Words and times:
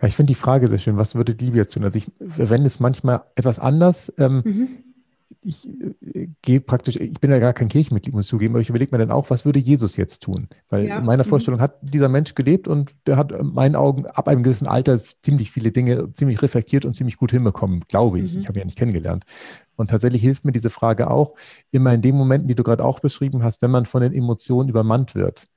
Ja, 0.00 0.08
ich 0.08 0.16
finde 0.16 0.30
die 0.30 0.38
Frage 0.38 0.68
sehr 0.68 0.78
schön. 0.78 0.96
Was 0.96 1.14
würde 1.14 1.34
die 1.34 1.48
jetzt 1.48 1.74
tun? 1.74 1.84
Also 1.84 1.98
ich 1.98 2.10
verwende 2.28 2.66
es 2.66 2.80
manchmal 2.80 3.22
etwas 3.34 3.58
anders. 3.58 4.12
Ähm, 4.18 4.42
mhm. 4.44 4.68
Ich 5.40 5.68
äh, 5.68 6.28
gehe 6.42 6.60
praktisch, 6.60 6.96
ich 6.96 7.18
bin 7.18 7.30
ja 7.30 7.38
gar 7.38 7.52
kein 7.52 7.68
Kirchenmitglied, 7.68 8.14
muss 8.14 8.26
ich 8.26 8.30
zugeben, 8.30 8.54
aber 8.54 8.60
ich 8.60 8.68
überlege 8.68 8.94
mir 8.94 8.98
dann 8.98 9.10
auch, 9.10 9.30
was 9.30 9.44
würde 9.44 9.58
Jesus 9.58 9.96
jetzt 9.96 10.22
tun? 10.22 10.48
Weil 10.68 10.86
ja. 10.86 10.98
in 10.98 11.04
meiner 11.04 11.24
mhm. 11.24 11.28
Vorstellung 11.28 11.60
hat 11.60 11.78
dieser 11.82 12.08
Mensch 12.08 12.34
gelebt 12.34 12.68
und 12.68 12.94
der 13.06 13.16
hat 13.16 13.32
in 13.32 13.54
meinen 13.54 13.74
Augen 13.74 14.06
ab 14.06 14.28
einem 14.28 14.42
gewissen 14.42 14.68
Alter 14.68 15.00
ziemlich 15.22 15.50
viele 15.50 15.72
Dinge 15.72 16.12
ziemlich 16.12 16.42
reflektiert 16.42 16.84
und 16.84 16.94
ziemlich 16.94 17.16
gut 17.16 17.30
hinbekommen, 17.30 17.80
glaube 17.88 18.20
ich. 18.20 18.34
Mhm. 18.34 18.40
Ich 18.40 18.48
habe 18.48 18.58
ihn 18.58 18.60
ja 18.60 18.66
nicht 18.66 18.78
kennengelernt. 18.78 19.24
Und 19.76 19.90
tatsächlich 19.90 20.22
hilft 20.22 20.44
mir 20.44 20.52
diese 20.52 20.70
Frage 20.70 21.10
auch 21.10 21.34
immer 21.70 21.92
in 21.92 22.02
den 22.02 22.16
Momenten, 22.16 22.48
die 22.48 22.54
du 22.54 22.62
gerade 22.62 22.84
auch 22.84 23.00
beschrieben 23.00 23.42
hast, 23.42 23.62
wenn 23.62 23.70
man 23.70 23.86
von 23.86 24.02
den 24.02 24.12
Emotionen 24.12 24.68
übermannt 24.68 25.14
wird 25.14 25.48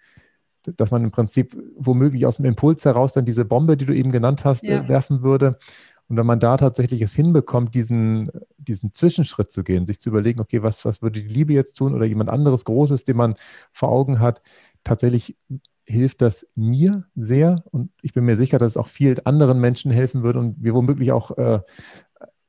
dass 0.77 0.91
man 0.91 1.03
im 1.03 1.11
Prinzip 1.11 1.55
womöglich 1.77 2.25
aus 2.25 2.37
dem 2.37 2.45
Impuls 2.45 2.85
heraus 2.85 3.13
dann 3.13 3.25
diese 3.25 3.45
Bombe, 3.45 3.77
die 3.77 3.85
du 3.85 3.93
eben 3.93 4.11
genannt 4.11 4.45
hast, 4.45 4.63
ja. 4.63 4.83
äh, 4.83 4.89
werfen 4.89 5.21
würde. 5.21 5.57
Und 6.07 6.17
wenn 6.17 6.25
man 6.25 6.39
da 6.39 6.57
tatsächlich 6.57 7.03
es 7.03 7.13
hinbekommt, 7.13 7.75
diesen, 7.75 8.29
diesen 8.57 8.93
Zwischenschritt 8.93 9.51
zu 9.51 9.63
gehen, 9.63 9.85
sich 9.85 9.99
zu 9.99 10.09
überlegen, 10.09 10.41
okay, 10.41 10.63
was, 10.63 10.83
was 10.83 11.03
würde 11.03 11.21
die 11.21 11.33
Liebe 11.33 11.53
jetzt 11.53 11.73
tun 11.73 11.93
oder 11.93 12.05
jemand 12.05 12.31
anderes 12.31 12.65
Großes, 12.65 13.03
den 13.03 13.15
man 13.15 13.35
vor 13.71 13.89
Augen 13.89 14.19
hat, 14.19 14.41
tatsächlich 14.83 15.37
hilft 15.85 16.21
das 16.21 16.47
mir 16.55 17.05
sehr 17.15 17.63
und 17.71 17.91
ich 18.01 18.13
bin 18.13 18.23
mir 18.23 18.37
sicher, 18.37 18.59
dass 18.59 18.73
es 18.73 18.77
auch 18.77 18.87
vielen 18.87 19.25
anderen 19.25 19.59
Menschen 19.59 19.91
helfen 19.91 20.23
würde 20.23 20.39
und 20.39 20.63
wir 20.63 20.73
womöglich 20.73 21.11
auch 21.11 21.37
äh, 21.37 21.61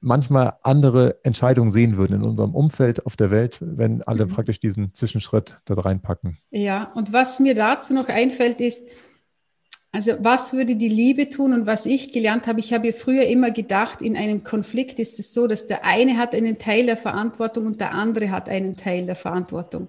manchmal 0.00 0.54
andere 0.62 1.18
Entscheidungen 1.24 1.70
sehen 1.70 1.96
würden 1.96 2.16
in 2.16 2.22
unserem 2.22 2.54
Umfeld 2.54 3.06
auf 3.06 3.16
der 3.16 3.30
Welt, 3.30 3.58
wenn 3.60 4.02
alle 4.02 4.26
mhm. 4.26 4.30
praktisch 4.30 4.60
diesen 4.60 4.94
Zwischenschritt 4.94 5.60
da 5.64 5.74
reinpacken. 5.74 6.38
Ja, 6.50 6.92
und 6.94 7.12
was 7.12 7.40
mir 7.40 7.54
dazu 7.54 7.94
noch 7.94 8.08
einfällt, 8.08 8.60
ist, 8.60 8.88
also 9.92 10.12
was 10.20 10.52
würde 10.52 10.76
die 10.76 10.88
Liebe 10.88 11.30
tun 11.30 11.52
und 11.52 11.66
was 11.66 11.84
ich 11.84 12.12
gelernt 12.12 12.46
habe, 12.46 12.60
ich 12.60 12.72
habe 12.72 12.88
ja 12.88 12.92
früher 12.92 13.24
immer 13.24 13.50
gedacht, 13.50 14.00
in 14.02 14.16
einem 14.16 14.44
Konflikt 14.44 15.00
ist 15.00 15.18
es 15.18 15.34
so, 15.34 15.46
dass 15.46 15.66
der 15.66 15.84
eine 15.84 16.16
hat 16.16 16.34
einen 16.34 16.58
Teil 16.58 16.86
der 16.86 16.96
Verantwortung 16.96 17.66
und 17.66 17.80
der 17.80 17.92
andere 17.92 18.30
hat 18.30 18.48
einen 18.48 18.76
Teil 18.76 19.06
der 19.06 19.16
Verantwortung. 19.16 19.88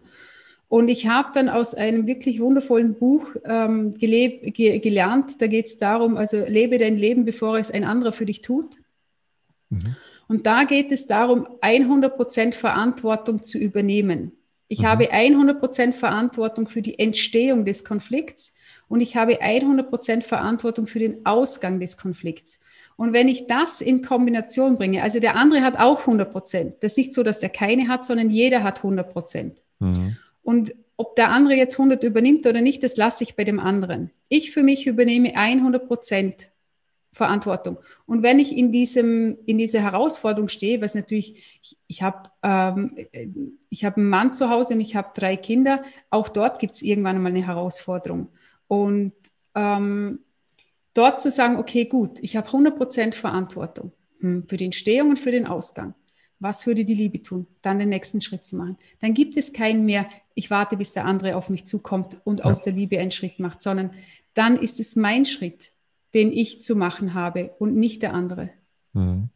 Und 0.67 0.87
ich 0.87 1.07
habe 1.07 1.29
dann 1.33 1.49
aus 1.49 1.75
einem 1.75 2.07
wirklich 2.07 2.39
wundervollen 2.39 2.97
Buch 2.97 3.27
ähm, 3.43 3.93
gelebt, 3.97 4.55
ge 4.55 4.79
gelernt, 4.79 5.41
da 5.41 5.47
geht 5.47 5.65
es 5.65 5.77
darum, 5.77 6.17
also 6.17 6.45
lebe 6.47 6.77
dein 6.77 6.95
Leben, 6.95 7.25
bevor 7.25 7.57
es 7.57 7.69
ein 7.69 7.83
anderer 7.83 8.13
für 8.13 8.25
dich 8.25 8.41
tut. 8.41 8.80
Mhm. 9.71 9.95
Und 10.27 10.45
da 10.45 10.63
geht 10.63 10.91
es 10.91 11.07
darum, 11.07 11.47
100% 11.61 12.53
Verantwortung 12.53 13.43
zu 13.43 13.57
übernehmen. 13.57 14.33
Ich 14.67 14.79
mhm. 14.79 14.85
habe 14.85 15.11
100% 15.11 15.93
Verantwortung 15.93 16.67
für 16.67 16.81
die 16.81 16.99
Entstehung 16.99 17.65
des 17.65 17.83
Konflikts 17.83 18.55
und 18.87 19.01
ich 19.01 19.15
habe 19.15 19.41
100% 19.41 20.21
Verantwortung 20.21 20.85
für 20.85 20.99
den 20.99 21.25
Ausgang 21.25 21.79
des 21.79 21.97
Konflikts. 21.97 22.59
Und 22.95 23.13
wenn 23.13 23.27
ich 23.27 23.47
das 23.47 23.81
in 23.81 24.03
Kombination 24.03 24.75
bringe, 24.75 25.01
also 25.01 25.19
der 25.19 25.35
andere 25.35 25.61
hat 25.61 25.79
auch 25.79 26.03
100% 26.03 26.73
das 26.79 26.91
ist 26.93 26.97
nicht 26.97 27.13
so, 27.13 27.23
dass 27.23 27.39
der 27.39 27.49
keine 27.49 27.87
hat, 27.87 28.05
sondern 28.05 28.29
jeder 28.29 28.63
hat 28.63 28.81
100% 28.81 29.53
Mhm. 29.81 30.17
Und 30.43 30.75
ob 30.95 31.15
der 31.15 31.31
andere 31.31 31.55
jetzt 31.55 31.73
100 31.79 32.03
übernimmt 32.03 32.45
oder 32.45 32.61
nicht, 32.61 32.83
das 32.83 32.95
lasse 32.95 33.23
ich 33.23 33.35
bei 33.35 33.43
dem 33.43 33.59
anderen. 33.59 34.11
Ich 34.29 34.51
für 34.51 34.61
mich 34.61 34.85
übernehme 34.85 35.35
100 35.35 35.89
Verantwortung. 37.13 37.77
Und 38.05 38.23
wenn 38.23 38.39
ich 38.39 38.55
in, 38.55 38.71
diesem, 38.71 39.37
in 39.45 39.57
dieser 39.57 39.81
Herausforderung 39.81 40.47
stehe, 40.47 40.81
was 40.81 40.95
natürlich, 40.95 41.59
ich, 41.61 41.77
ich 41.87 42.01
habe 42.01 42.29
ähm, 42.41 42.95
hab 43.73 43.97
einen 43.97 44.09
Mann 44.09 44.31
zu 44.31 44.49
Hause 44.49 44.75
und 44.75 44.81
ich 44.81 44.95
habe 44.95 45.09
drei 45.13 45.35
Kinder, 45.35 45.83
auch 46.09 46.29
dort 46.29 46.59
gibt 46.59 46.75
es 46.75 46.81
irgendwann 46.81 47.21
mal 47.21 47.29
eine 47.29 47.45
Herausforderung. 47.45 48.29
Und 48.67 49.13
ähm, 49.55 50.19
dort 50.93 51.19
zu 51.19 51.29
sagen, 51.31 51.57
okay, 51.57 51.85
gut, 51.85 52.19
ich 52.21 52.37
habe 52.37 52.47
100% 52.47 53.13
Verantwortung 53.13 53.91
hm, 54.19 54.47
für 54.47 54.55
die 54.55 54.65
Entstehung 54.65 55.09
und 55.09 55.19
für 55.19 55.31
den 55.31 55.47
Ausgang. 55.47 55.93
Was 56.39 56.65
würde 56.65 56.85
die 56.85 56.95
Liebe 56.95 57.21
tun? 57.21 57.45
Dann 57.61 57.77
den 57.77 57.89
nächsten 57.89 58.21
Schritt 58.21 58.45
zu 58.45 58.55
machen. 58.55 58.77
Dann 59.01 59.13
gibt 59.13 59.35
es 59.35 59.51
keinen 59.51 59.85
mehr, 59.85 60.07
ich 60.33 60.49
warte, 60.49 60.77
bis 60.77 60.93
der 60.93 61.05
andere 61.05 61.35
auf 61.35 61.49
mich 61.49 61.65
zukommt 61.65 62.19
und 62.23 62.39
ja. 62.39 62.45
aus 62.45 62.63
der 62.63 62.73
Liebe 62.73 62.97
einen 62.99 63.11
Schritt 63.11 63.39
macht, 63.39 63.61
sondern 63.61 63.91
dann 64.33 64.55
ist 64.55 64.79
es 64.79 64.95
mein 64.95 65.25
Schritt 65.25 65.73
den 66.13 66.31
ich 66.31 66.61
zu 66.61 66.75
machen 66.75 67.13
habe 67.13 67.51
und 67.59 67.75
nicht 67.75 68.01
der 68.01 68.13
andere. 68.13 68.49
Mhm. 68.93 69.29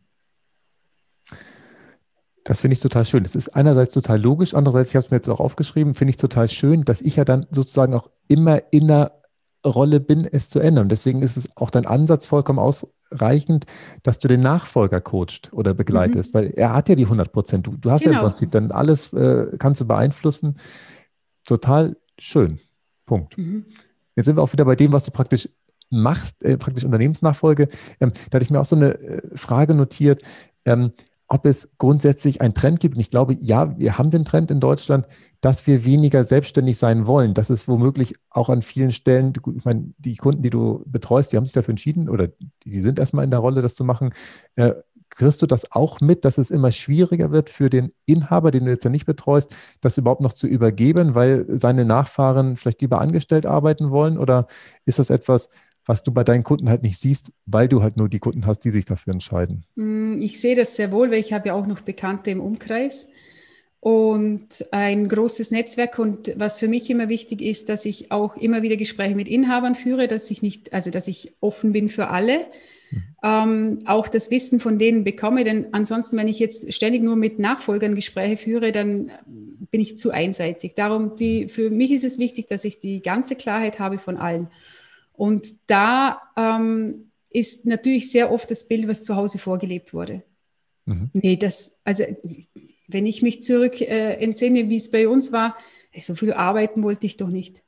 Das 2.43 2.61
finde 2.61 2.73
ich 2.73 2.79
total 2.79 3.05
schön. 3.05 3.23
Das 3.23 3.35
ist 3.35 3.55
einerseits 3.55 3.93
total 3.93 4.21
logisch, 4.21 4.53
andererseits, 4.53 4.91
ich 4.91 4.95
habe 4.95 5.05
es 5.05 5.11
mir 5.11 5.17
jetzt 5.17 5.29
auch 5.29 5.39
aufgeschrieben, 5.39 5.95
finde 5.95 6.11
ich 6.11 6.17
total 6.17 6.47
schön, 6.47 6.85
dass 6.85 7.01
ich 7.01 7.15
ja 7.15 7.25
dann 7.25 7.47
sozusagen 7.49 7.95
auch 7.95 8.09
immer 8.27 8.61
in 8.71 8.87
der 8.87 9.19
Rolle 9.65 9.99
bin, 9.99 10.25
es 10.31 10.51
zu 10.51 10.59
ändern. 10.59 10.89
deswegen 10.89 11.23
ist 11.23 11.37
es 11.37 11.49
auch 11.57 11.71
dein 11.71 11.87
Ansatz 11.87 12.27
vollkommen 12.27 12.59
ausreichend, 12.59 13.65
dass 14.03 14.19
du 14.19 14.27
den 14.27 14.41
Nachfolger 14.41 15.01
coacht 15.01 15.51
oder 15.53 15.73
begleitest, 15.73 16.33
mhm. 16.33 16.37
weil 16.37 16.45
er 16.51 16.73
hat 16.73 16.87
ja 16.87 16.93
die 16.93 17.05
100 17.05 17.31
Prozent. 17.31 17.65
Du, 17.65 17.75
du, 17.75 17.89
hast 17.89 18.03
genau. 18.03 18.13
ja 18.13 18.19
im 18.19 18.21
genau. 18.21 18.29
Prinzip 18.29 18.51
dann 18.51 18.71
alles, 18.71 19.11
äh, 19.13 19.57
kannst 19.57 19.81
du 19.81 19.85
beeinflussen. 19.85 20.59
Total 21.45 21.97
schön. 22.19 22.59
Punkt. 23.07 23.37
Mhm. 23.39 23.65
Jetzt 24.15 24.25
sind 24.25 24.37
wir 24.37 24.43
auch 24.43 24.53
wieder 24.53 24.65
bei 24.65 24.75
dem, 24.75 24.93
was 24.93 25.03
du 25.03 25.11
praktisch 25.11 25.49
machst, 25.89 26.43
äh, 26.43 26.57
praktisch 26.57 26.83
Unternehmensnachfolge, 26.83 27.67
ähm, 27.99 28.11
da 28.29 28.35
hatte 28.35 28.45
ich 28.45 28.51
mir 28.51 28.59
auch 28.59 28.65
so 28.65 28.75
eine 28.75 28.99
äh, 28.99 29.21
Frage 29.35 29.75
notiert, 29.75 30.21
ähm, 30.65 30.91
ob 31.27 31.45
es 31.45 31.69
grundsätzlich 31.77 32.41
einen 32.41 32.53
Trend 32.53 32.79
gibt. 32.79 32.95
Und 32.95 33.01
ich 33.01 33.09
glaube, 33.09 33.35
ja, 33.39 33.77
wir 33.77 33.97
haben 33.97 34.11
den 34.11 34.25
Trend 34.25 34.51
in 34.51 34.59
Deutschland, 34.59 35.07
dass 35.41 35.65
wir 35.65 35.83
weniger 35.83 36.23
selbstständig 36.23 36.77
sein 36.77 37.07
wollen. 37.07 37.33
Das 37.33 37.49
ist 37.49 37.67
womöglich 37.67 38.15
auch 38.29 38.49
an 38.49 38.61
vielen 38.61 38.91
Stellen, 38.91 39.33
ich 39.55 39.65
meine, 39.65 39.93
die 39.97 40.15
Kunden, 40.17 40.43
die 40.43 40.49
du 40.51 40.83
betreust, 40.85 41.31
die 41.31 41.37
haben 41.37 41.45
sich 41.45 41.53
dafür 41.53 41.71
entschieden 41.71 42.09
oder 42.09 42.29
die 42.63 42.79
sind 42.79 42.99
erstmal 42.99 43.25
in 43.25 43.31
der 43.31 43.39
Rolle, 43.39 43.61
das 43.61 43.75
zu 43.75 43.83
machen. 43.83 44.13
Äh, 44.55 44.73
kriegst 45.09 45.41
du 45.41 45.45
das 45.45 45.71
auch 45.71 46.01
mit, 46.01 46.25
dass 46.25 46.37
es 46.37 46.51
immer 46.51 46.71
schwieriger 46.71 47.31
wird 47.31 47.49
für 47.49 47.69
den 47.69 47.91
Inhaber, 48.05 48.51
den 48.51 48.65
du 48.65 48.71
jetzt 48.71 48.83
ja 48.83 48.89
nicht 48.89 49.05
betreust, 49.05 49.55
das 49.81 49.97
überhaupt 49.97 50.21
noch 50.21 50.33
zu 50.33 50.45
übergeben, 50.45 51.15
weil 51.15 51.45
seine 51.49 51.85
Nachfahren 51.85 52.57
vielleicht 52.57 52.81
lieber 52.81 53.01
angestellt 53.01 53.45
arbeiten 53.45 53.91
wollen? 53.91 54.17
Oder 54.17 54.47
ist 54.85 54.99
das 54.99 55.09
etwas, 55.09 55.49
was 55.85 56.03
du 56.03 56.11
bei 56.11 56.23
deinen 56.23 56.43
Kunden 56.43 56.69
halt 56.69 56.83
nicht 56.83 56.99
siehst, 56.99 57.31
weil 57.45 57.67
du 57.67 57.81
halt 57.81 57.97
nur 57.97 58.09
die 58.09 58.19
Kunden 58.19 58.45
hast, 58.45 58.59
die 58.59 58.69
sich 58.69 58.85
dafür 58.85 59.13
entscheiden. 59.13 59.65
Mm, 59.75 60.21
ich 60.21 60.39
sehe 60.41 60.55
das 60.55 60.75
sehr 60.75 60.91
wohl, 60.91 61.11
weil 61.11 61.19
ich 61.19 61.33
habe 61.33 61.49
ja 61.49 61.53
auch 61.53 61.67
noch 61.67 61.81
Bekannte 61.81 62.31
im 62.31 62.41
Umkreis 62.41 63.09
und 63.79 64.65
ein 64.71 65.07
großes 65.07 65.51
Netzwerk. 65.51 65.99
Und 65.99 66.33
was 66.37 66.59
für 66.59 66.67
mich 66.67 66.89
immer 66.89 67.07
wichtig 67.07 67.41
ist, 67.41 67.69
dass 67.69 67.85
ich 67.85 68.11
auch 68.11 68.35
immer 68.35 68.63
wieder 68.63 68.77
Gespräche 68.77 69.15
mit 69.15 69.27
Inhabern 69.27 69.75
führe, 69.75 70.07
dass 70.07 70.31
ich 70.31 70.41
nicht, 70.41 70.73
also 70.73 70.89
dass 70.89 71.07
ich 71.07 71.33
offen 71.39 71.71
bin 71.71 71.87
für 71.87 72.07
alle. 72.07 72.47
Mhm. 72.89 73.03
Ähm, 73.23 73.79
auch 73.85 74.07
das 74.07 74.31
Wissen 74.31 74.59
von 74.59 74.79
denen 74.79 75.03
bekomme, 75.03 75.43
denn 75.43 75.67
ansonsten, 75.71 76.17
wenn 76.17 76.27
ich 76.27 76.39
jetzt 76.39 76.73
ständig 76.73 77.03
nur 77.03 77.15
mit 77.15 77.37
Nachfolgern 77.37 77.93
Gespräche 77.93 78.37
führe, 78.37 78.71
dann 78.71 79.11
bin 79.69 79.81
ich 79.81 79.99
zu 79.99 80.09
einseitig. 80.09 80.73
Darum, 80.75 81.15
die, 81.15 81.47
für 81.47 81.69
mich 81.69 81.91
ist 81.91 82.05
es 82.05 82.17
wichtig, 82.17 82.47
dass 82.47 82.65
ich 82.65 82.79
die 82.79 83.03
ganze 83.03 83.35
Klarheit 83.35 83.77
habe 83.77 83.99
von 83.99 84.17
allen. 84.17 84.47
Und 85.17 85.55
da 85.67 86.21
ähm, 86.35 87.11
ist 87.29 87.65
natürlich 87.65 88.11
sehr 88.11 88.31
oft 88.31 88.49
das 88.49 88.67
Bild, 88.67 88.87
was 88.87 89.03
zu 89.03 89.15
Hause 89.15 89.37
vorgelebt 89.37 89.93
wurde. 89.93 90.23
Mhm. 90.85 91.09
Nee, 91.13 91.35
das, 91.35 91.79
also 91.83 92.03
wenn 92.87 93.05
ich 93.05 93.21
mich 93.21 93.43
zurück 93.43 93.81
äh, 93.81 94.13
entsinne, 94.13 94.69
wie 94.69 94.77
es 94.77 94.91
bei 94.91 95.07
uns 95.07 95.31
war, 95.31 95.55
so 95.97 96.15
viel 96.15 96.33
arbeiten 96.33 96.83
wollte 96.83 97.07
ich 97.07 97.17
doch 97.17 97.29
nicht. 97.29 97.63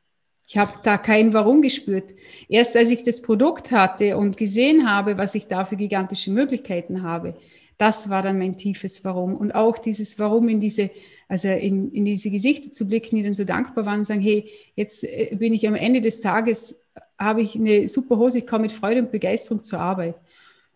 Ich 0.48 0.58
habe 0.58 0.72
da 0.84 0.98
kein 0.98 1.34
Warum 1.34 1.62
gespürt. 1.62 2.14
Erst 2.48 2.78
als 2.78 2.90
ich 2.90 3.04
das 3.04 3.22
Produkt 3.22 3.72
hatte 3.72 4.18
und 4.18 4.38
gesehen 4.38 4.90
habe, 4.90 5.18
was 5.18 5.36
ich 5.36 5.48
da 5.48 5.66
für 5.66 5.76
gigantische 5.76 6.32
Möglichkeiten 6.32 7.04
habe, 7.04 7.36
das 7.78 8.10
war 8.10 8.22
dann 8.22 8.40
mein 8.40 8.58
tiefes 8.58 9.04
Warum. 9.04 9.36
Und 9.36 9.54
auch 9.54 9.78
dieses 9.78 10.18
Warum 10.20 10.48
in 10.48 10.60
diese, 10.60 10.90
also 11.28 11.50
in, 11.50 11.92
in 11.92 12.06
diese 12.06 12.32
Gesichter 12.32 12.72
zu 12.72 12.88
blicken, 12.88 13.18
die 13.18 13.24
dann 13.24 13.34
so 13.34 13.44
dankbar 13.44 13.86
waren 13.86 14.00
und 14.00 14.06
sagen, 14.06 14.22
hey, 14.22 14.50
jetzt 14.76 15.04
äh, 15.04 15.36
bin 15.38 15.54
ich 15.54 15.68
am 15.68 15.76
Ende 15.76 16.02
des 16.02 16.22
Tages 16.22 16.86
habe 17.20 17.42
ich 17.42 17.56
eine 17.56 17.88
super 17.88 18.18
Hose, 18.18 18.40
ich 18.40 18.48
komme 18.48 18.64
mit 18.64 18.72
Freude 18.72 19.02
und 19.02 19.12
Begeisterung 19.12 19.64
zur 19.64 19.80
Arbeit. 19.80 20.16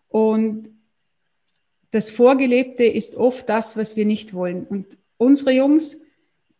Und 0.08 0.68
das 1.90 2.10
Vorgelebte 2.10 2.84
ist 2.84 3.16
oft 3.16 3.48
das, 3.48 3.76
was 3.76 3.96
wir 3.96 4.04
nicht 4.04 4.34
wollen. 4.34 4.66
Und 4.66 4.98
unsere 5.18 5.52
Jungs, 5.52 6.00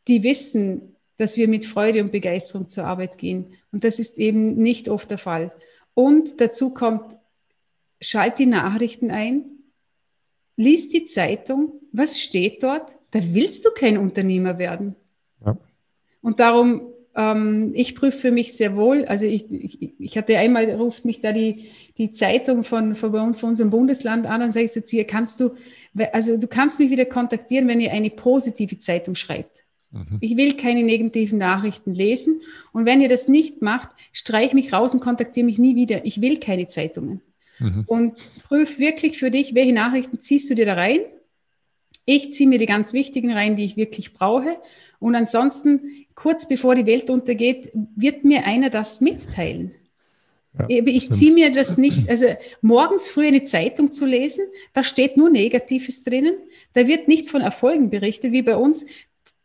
die 0.06 0.23
wissen, 0.23 0.96
dass 1.17 1.37
wir 1.37 1.49
mit 1.49 1.64
Freude 1.64 2.02
und 2.02 2.12
Begeisterung 2.12 2.69
zur 2.69 2.84
Arbeit 2.84 3.19
gehen. 3.19 3.55
Und 3.70 3.84
das 3.84 3.99
ist 3.99 4.19
eben 4.19 4.56
nicht 4.56 4.88
oft 4.88 5.11
der 5.11 5.19
Fall. 5.19 5.52
Und 5.94 6.40
dazu 6.40 6.73
kommt, 6.73 7.17
schalt 8.00 8.38
die 8.38 8.46
Nachrichten 8.46 9.11
ein, 9.11 9.44
lies 10.56 10.88
die 10.88 11.05
Zeitung, 11.05 11.73
was 11.93 12.20
steht 12.20 12.62
dort? 12.62 12.96
Da 13.11 13.20
willst 13.23 13.64
du 13.64 13.70
kein 13.70 13.99
Unternehmer 13.99 14.58
werden. 14.58 14.96
Ja. 15.44 15.56
Und 16.23 16.40
darum 16.40 16.92
ähm, 17.14 17.73
ich 17.75 17.94
prüfe 17.94 18.19
für 18.19 18.31
mich 18.31 18.55
sehr 18.55 18.76
wohl, 18.76 19.05
also 19.05 19.26
ich, 19.26 19.50
ich, 19.50 19.93
ich, 19.99 20.17
hatte 20.17 20.38
einmal, 20.38 20.70
ruft 20.70 21.05
mich 21.05 21.20
da 21.20 21.32
die, 21.32 21.67
die 21.99 22.11
Zeitung 22.11 22.62
von, 22.62 22.94
von 22.94 23.12
bei 23.12 23.20
uns, 23.20 23.38
von 23.38 23.50
unserem 23.50 23.70
Bundesland 23.70 24.26
an 24.26 24.43
und 24.43 24.53
sagt, 24.53 24.75
jetzt 24.75 24.91
hier 24.91 25.05
kannst 25.05 25.41
du, 25.41 25.50
also 26.12 26.37
du 26.37 26.47
kannst 26.47 26.79
mich 26.81 26.91
wieder 26.91 27.05
kontaktieren, 27.05 27.69
wenn 27.69 27.81
ihr 27.81 27.93
eine 27.93 28.11
positive 28.11 28.79
Zeitung 28.79 29.14
schreibt. 29.14 29.64
Mhm. 29.91 30.19
Ich 30.20 30.37
will 30.37 30.56
keine 30.56 30.82
negativen 30.82 31.38
Nachrichten 31.38 31.94
lesen. 31.94 32.41
Und 32.73 32.87
wenn 32.87 33.00
ihr 33.00 33.09
das 33.09 33.29
nicht 33.29 33.62
macht, 33.62 33.91
streich 34.12 34.55
mich 34.55 34.73
raus 34.73 34.94
und 34.94 35.00
kontaktiere 35.00 35.44
mich 35.44 35.59
nie 35.59 35.76
wieder. 35.76 36.05
Ich 36.06 36.20
will 36.20 36.38
keine 36.38 36.67
Zeitungen. 36.67 37.20
mhm. 37.59 37.85
und 37.87 38.14
prüf 38.44 38.79
wirklich 38.79 39.19
für 39.19 39.31
dich, 39.31 39.55
welche 39.55 39.73
Nachrichten 39.73 40.20
ziehst 40.20 40.50
du 40.50 40.55
dir 40.55 40.67
da 40.67 40.75
rein. 40.75 41.00
Ich 42.04 42.32
ziehe 42.32 42.49
mir 42.49 42.58
die 42.58 42.66
ganz 42.66 42.93
wichtigen 42.93 43.32
rein, 43.32 43.56
die 43.56 43.64
ich 43.64 43.76
wirklich 43.76 44.12
brauche. 44.12 44.56
Und 44.99 45.14
ansonsten, 45.14 46.06
kurz 46.14 46.49
bevor 46.49 46.75
die 46.75 46.87
Welt 46.87 47.10
untergeht, 47.10 47.70
wird 47.96 48.25
mir 48.25 48.44
einer 48.44 48.70
das 48.70 49.00
mitteilen. 49.00 49.75
Ja, 50.58 50.66
ich 50.69 51.10
ziehe 51.10 51.32
mir 51.32 51.50
das 51.50 51.78
nicht, 51.78 52.10
also 52.10 52.26
morgens 52.60 53.08
früh 53.08 53.26
eine 53.26 53.43
Zeitung 53.43 53.90
zu 53.90 54.04
lesen, 54.04 54.44
da 54.75 54.82
steht 54.82 55.16
nur 55.16 55.31
Negatives 55.31 56.04
drinnen. 56.04 56.34
Da 56.75 56.87
wird 56.87 57.08
nicht 57.08 57.31
von 57.31 57.40
Erfolgen 57.40 57.88
berichtet, 57.88 58.32
wie 58.32 58.43
bei 58.43 58.56
uns 58.56 58.84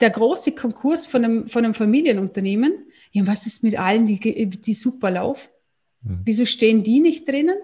der 0.02 0.10
große 0.10 0.54
Konkurs 0.54 1.08
von 1.08 1.24
einem, 1.24 1.48
von 1.48 1.64
einem 1.64 1.74
Familienunternehmen. 1.74 2.74
Ja, 3.12 3.26
was 3.26 3.48
ist 3.48 3.64
mit 3.64 3.80
allen, 3.80 4.06
die, 4.06 4.48
die 4.48 4.74
super 4.74 5.12
laufen? 5.12 5.50
Mhm. 6.04 6.20
Wieso 6.26 6.46
stehen 6.46 6.84
die 6.84 7.00
nicht 7.00 7.28
drinnen? 7.28 7.58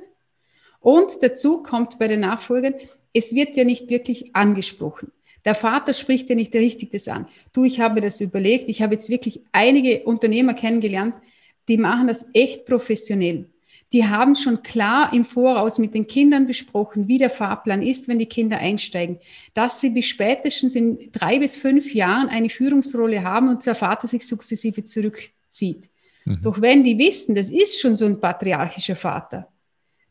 Und 0.80 1.22
dazu 1.22 1.62
kommt 1.64 2.00
bei 2.00 2.08
den 2.08 2.22
Nachfolgern, 2.22 2.76
es 3.14 3.34
wird 3.34 3.56
ja 3.56 3.64
nicht 3.64 3.90
wirklich 3.90 4.36
angesprochen. 4.36 5.12
Der 5.46 5.56
Vater 5.56 5.94
spricht 5.94 6.30
ja 6.30 6.36
nicht 6.36 6.54
richtig 6.56 6.92
das 6.92 7.08
an. 7.08 7.28
Du, 7.52 7.64
ich 7.64 7.80
habe 7.80 7.96
mir 7.96 8.02
das 8.02 8.22
überlegt. 8.22 8.70
Ich 8.70 8.82
habe 8.82 8.94
jetzt 8.94 9.10
wirklich 9.10 9.42
einige 9.52 10.04
Unternehmer 10.04 10.54
kennengelernt, 10.54 11.16
die 11.68 11.78
machen 11.78 12.08
das 12.08 12.28
echt 12.34 12.66
professionell. 12.66 13.50
Die 13.92 14.06
haben 14.06 14.34
schon 14.34 14.64
klar 14.64 15.14
im 15.14 15.24
Voraus 15.24 15.78
mit 15.78 15.94
den 15.94 16.08
Kindern 16.08 16.48
besprochen, 16.48 17.08
wie 17.08 17.20
der 17.20 17.30
Fahrplan 17.30 17.84
ist, 17.84 18.08
wenn 18.08 18.18
die 18.18 18.26
Kinder 18.26 18.58
einsteigen, 18.58 19.20
dass 19.54 19.82
sie 19.82 19.92
bis 19.92 20.08
spätestens 20.08 20.76
in 20.76 21.12
drei 21.12 21.38
bis 21.38 21.58
fünf 21.58 21.94
Jahren 21.94 22.28
eine 22.30 22.50
Führungsrolle 22.50 23.24
haben 23.24 23.50
und 23.50 23.66
der 23.66 23.76
Vater 23.76 24.08
sich 24.08 24.26
sukzessive 24.26 24.84
zurückzieht. 24.84 25.90
Mhm. 26.26 26.40
Doch 26.42 26.60
wenn 26.60 26.84
die 26.84 26.98
wissen, 26.98 27.36
das 27.36 27.52
ist 27.52 27.80
schon 27.80 27.96
so 27.96 28.06
ein 28.06 28.20
patriarchischer 28.20 28.96
Vater, 28.96 29.48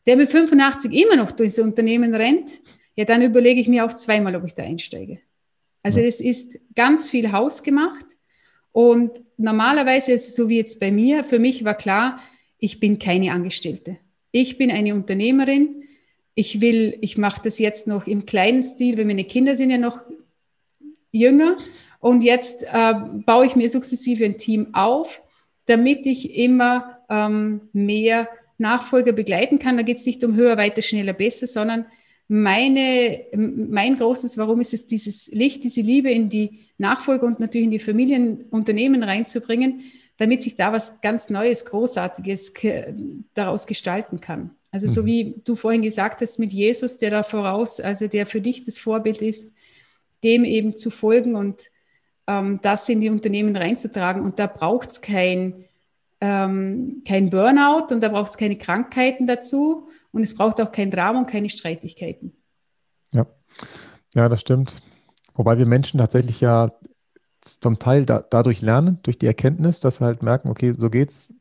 der 0.07 0.15
mit 0.15 0.29
85 0.29 0.93
immer 0.93 1.17
noch 1.17 1.33
durchs 1.33 1.59
Unternehmen 1.59 2.15
rennt, 2.15 2.61
ja, 2.95 3.05
dann 3.05 3.21
überlege 3.21 3.59
ich 3.59 3.67
mir 3.67 3.85
auch 3.85 3.93
zweimal, 3.93 4.35
ob 4.35 4.45
ich 4.45 4.53
da 4.53 4.63
einsteige. 4.63 5.19
Also 5.81 5.99
es 5.99 6.21
ist 6.21 6.59
ganz 6.75 7.09
viel 7.09 7.31
hausgemacht 7.31 8.05
und 8.71 9.21
normalerweise 9.37 10.13
es 10.13 10.35
so 10.35 10.49
wie 10.49 10.57
jetzt 10.57 10.79
bei 10.79 10.91
mir, 10.91 11.23
für 11.23 11.39
mich 11.39 11.63
war 11.63 11.75
klar, 11.75 12.19
ich 12.57 12.79
bin 12.79 12.97
keine 12.99 13.33
Angestellte. 13.33 13.97
Ich 14.31 14.57
bin 14.57 14.71
eine 14.71 14.95
Unternehmerin. 14.95 15.83
Ich 16.33 16.61
will, 16.61 16.97
ich 17.01 17.17
mache 17.17 17.41
das 17.43 17.59
jetzt 17.59 17.87
noch 17.87 18.07
im 18.07 18.25
kleinen 18.25 18.63
Stil, 18.63 18.97
weil 18.97 19.05
meine 19.05 19.25
Kinder 19.25 19.55
sind 19.55 19.69
ja 19.69 19.77
noch 19.77 19.99
jünger. 21.11 21.57
Und 21.99 22.23
jetzt 22.23 22.63
äh, 22.63 22.93
baue 23.25 23.45
ich 23.45 23.55
mir 23.55 23.69
sukzessive 23.69 24.25
ein 24.25 24.37
Team 24.37 24.73
auf, 24.73 25.21
damit 25.65 26.05
ich 26.05 26.35
immer 26.35 26.99
ähm, 27.09 27.69
mehr 27.73 28.27
Nachfolger 28.57 29.11
begleiten 29.11 29.59
kann. 29.59 29.77
Da 29.77 29.83
geht 29.83 29.97
es 29.97 30.05
nicht 30.05 30.23
um 30.23 30.35
höher, 30.35 30.57
weiter, 30.57 30.81
schneller, 30.81 31.13
besser, 31.13 31.47
sondern 31.47 31.85
meine, 32.33 33.25
mein 33.35 33.95
großes 33.95 34.39
Warum 34.39 34.59
ist 34.59 34.73
es, 34.73 34.87
dieses 34.87 35.27
Licht, 35.27 35.63
diese 35.63 35.81
Liebe 35.81 36.09
in 36.09 36.29
die 36.29 36.65
Nachfolger 36.79 37.27
und 37.27 37.39
natürlich 37.39 37.65
in 37.65 37.71
die 37.71 37.77
Familienunternehmen 37.77 39.03
reinzubringen, 39.03 39.81
damit 40.17 40.41
sich 40.41 40.55
da 40.55 40.71
was 40.71 40.99
ganz 41.01 41.29
Neues, 41.29 41.63
Großartiges 41.65 42.53
daraus 43.35 43.67
gestalten 43.67 44.19
kann. 44.19 44.49
Also 44.71 44.87
so 44.87 45.03
mhm. 45.03 45.05
wie 45.05 45.35
du 45.45 45.55
vorhin 45.55 45.83
gesagt 45.83 46.21
hast 46.21 46.39
mit 46.39 46.51
Jesus, 46.53 46.97
der 46.97 47.11
da 47.11 47.21
voraus, 47.21 47.79
also 47.79 48.07
der 48.07 48.25
für 48.25 48.41
dich 48.41 48.63
das 48.63 48.79
Vorbild 48.79 49.21
ist, 49.21 49.53
dem 50.23 50.43
eben 50.43 50.75
zu 50.75 50.89
folgen 50.89 51.35
und 51.35 51.61
ähm, 52.25 52.59
das 52.63 52.89
in 52.89 52.99
die 52.99 53.11
Unternehmen 53.11 53.55
reinzutragen. 53.55 54.23
Und 54.23 54.39
da 54.39 54.47
braucht 54.47 54.89
es 54.89 55.01
kein, 55.01 55.65
ähm, 56.19 57.03
kein 57.07 57.29
Burnout 57.29 57.93
und 57.93 58.01
da 58.01 58.09
braucht 58.09 58.31
es 58.31 58.37
keine 58.37 58.57
Krankheiten 58.57 59.27
dazu 59.27 59.87
und 60.13 60.23
es 60.23 60.35
braucht 60.35 60.61
auch 60.61 60.71
kein 60.71 60.91
Drama 60.91 61.19
und 61.19 61.27
keine 61.27 61.49
Streitigkeiten. 61.49 62.31
Ja, 63.11 63.25
ja, 64.15 64.29
das 64.29 64.41
stimmt. 64.41 64.81
Wobei 65.33 65.57
wir 65.57 65.65
Menschen 65.65 65.97
tatsächlich 65.97 66.39
ja 66.39 66.71
zum 67.41 67.79
Teil 67.79 68.05
da, 68.05 68.23
dadurch 68.29 68.61
lernen, 68.61 68.99
durch 69.03 69.17
die 69.17 69.25
Erkenntnis, 69.25 69.79
dass 69.79 69.99
wir 69.99 70.07
halt 70.07 70.23
merken, 70.23 70.49
okay, 70.49 70.73
so 70.77 70.89
geht's. 70.89 71.33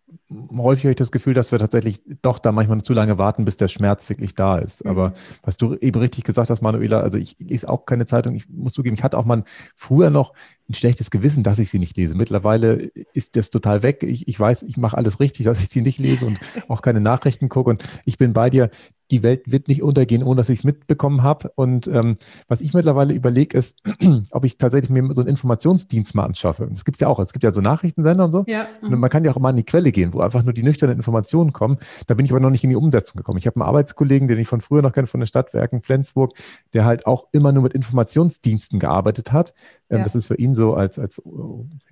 Häufig 0.56 0.84
habe 0.84 0.92
ich 0.92 0.96
das 0.96 1.12
Gefühl, 1.12 1.34
dass 1.34 1.52
wir 1.52 1.58
tatsächlich 1.58 2.00
doch 2.22 2.38
da 2.38 2.52
manchmal 2.52 2.82
zu 2.82 2.92
lange 2.92 3.18
warten, 3.18 3.44
bis 3.44 3.56
der 3.56 3.68
Schmerz 3.68 4.08
wirklich 4.08 4.34
da 4.34 4.58
ist. 4.58 4.84
Mhm. 4.84 4.90
Aber 4.90 5.14
was 5.42 5.56
du 5.56 5.74
eben 5.76 6.00
richtig 6.00 6.24
gesagt 6.24 6.50
hast, 6.50 6.62
Manuela, 6.62 7.00
also 7.00 7.18
ich 7.18 7.36
lese 7.38 7.68
auch 7.68 7.86
keine 7.86 8.06
Zeitung. 8.06 8.34
Ich 8.34 8.48
muss 8.48 8.72
zugeben, 8.72 8.96
ich 8.96 9.02
hatte 9.02 9.18
auch 9.18 9.24
mal 9.24 9.44
früher 9.76 10.10
noch 10.10 10.32
ein 10.68 10.74
schlechtes 10.74 11.10
Gewissen, 11.10 11.42
dass 11.42 11.58
ich 11.58 11.70
sie 11.70 11.78
nicht 11.78 11.96
lese. 11.96 12.14
Mittlerweile 12.14 12.74
ist 13.12 13.36
das 13.36 13.50
total 13.50 13.82
weg. 13.82 14.02
Ich, 14.02 14.28
ich 14.28 14.38
weiß, 14.38 14.62
ich 14.62 14.76
mache 14.76 14.96
alles 14.96 15.20
richtig, 15.20 15.44
dass 15.46 15.60
ich 15.60 15.68
sie 15.68 15.82
nicht 15.82 15.98
lese 15.98 16.26
und 16.26 16.40
auch 16.68 16.82
keine 16.82 17.00
Nachrichten 17.00 17.48
gucke. 17.48 17.70
Und 17.70 17.82
ich 18.04 18.18
bin 18.18 18.32
bei 18.32 18.50
dir 18.50 18.70
die 19.12 19.22
Welt 19.22 19.42
wird 19.46 19.68
nicht 19.68 19.82
untergehen, 19.82 20.22
ohne 20.22 20.38
dass 20.38 20.48
ich 20.48 20.60
es 20.60 20.64
mitbekommen 20.64 21.22
habe. 21.22 21.52
Und 21.54 21.86
ähm, 21.86 22.16
was 22.48 22.62
ich 22.62 22.72
mittlerweile 22.72 23.12
überlege, 23.12 23.56
ist, 23.56 23.78
ob 24.30 24.44
ich 24.44 24.56
tatsächlich 24.56 24.90
mir 24.90 25.14
so 25.14 25.20
einen 25.20 25.28
Informationsdienst 25.28 26.14
mal 26.14 26.24
anschaffe. 26.24 26.66
Das 26.70 26.84
gibt 26.84 26.96
es 26.96 27.00
ja 27.00 27.08
auch. 27.08 27.18
Es 27.18 27.32
gibt 27.32 27.44
ja 27.44 27.52
so 27.52 27.60
Nachrichtensender 27.60 28.24
und 28.24 28.32
so. 28.32 28.44
Ja. 28.48 28.66
Und 28.80 28.98
man 28.98 29.10
kann 29.10 29.24
ja 29.24 29.30
auch 29.30 29.38
mal 29.38 29.50
an 29.50 29.56
die 29.56 29.64
Quelle 29.64 29.92
gehen, 29.92 30.14
wo 30.14 30.20
einfach 30.20 30.42
nur 30.42 30.54
die 30.54 30.62
nüchternen 30.62 30.96
Informationen 30.96 31.52
kommen. 31.52 31.76
Da 32.06 32.14
bin 32.14 32.24
ich 32.24 32.32
aber 32.32 32.40
noch 32.40 32.50
nicht 32.50 32.64
in 32.64 32.70
die 32.70 32.76
Umsetzung 32.76 33.18
gekommen. 33.18 33.38
Ich 33.38 33.46
habe 33.46 33.56
einen 33.56 33.68
Arbeitskollegen, 33.68 34.28
den 34.28 34.38
ich 34.38 34.48
von 34.48 34.62
früher 34.62 34.80
noch 34.80 34.92
kenne, 34.92 35.06
von 35.06 35.20
den 35.20 35.26
Stadtwerken 35.26 35.82
Flensburg, 35.82 36.32
der 36.72 36.86
halt 36.86 37.06
auch 37.06 37.28
immer 37.32 37.52
nur 37.52 37.64
mit 37.64 37.74
Informationsdiensten 37.74 38.78
gearbeitet 38.78 39.32
hat. 39.32 39.52
Ähm, 39.90 39.98
ja. 39.98 40.04
Das 40.04 40.14
ist 40.14 40.26
für 40.26 40.36
ihn 40.36 40.54
so 40.54 40.74
als, 40.74 40.98
als 40.98 41.22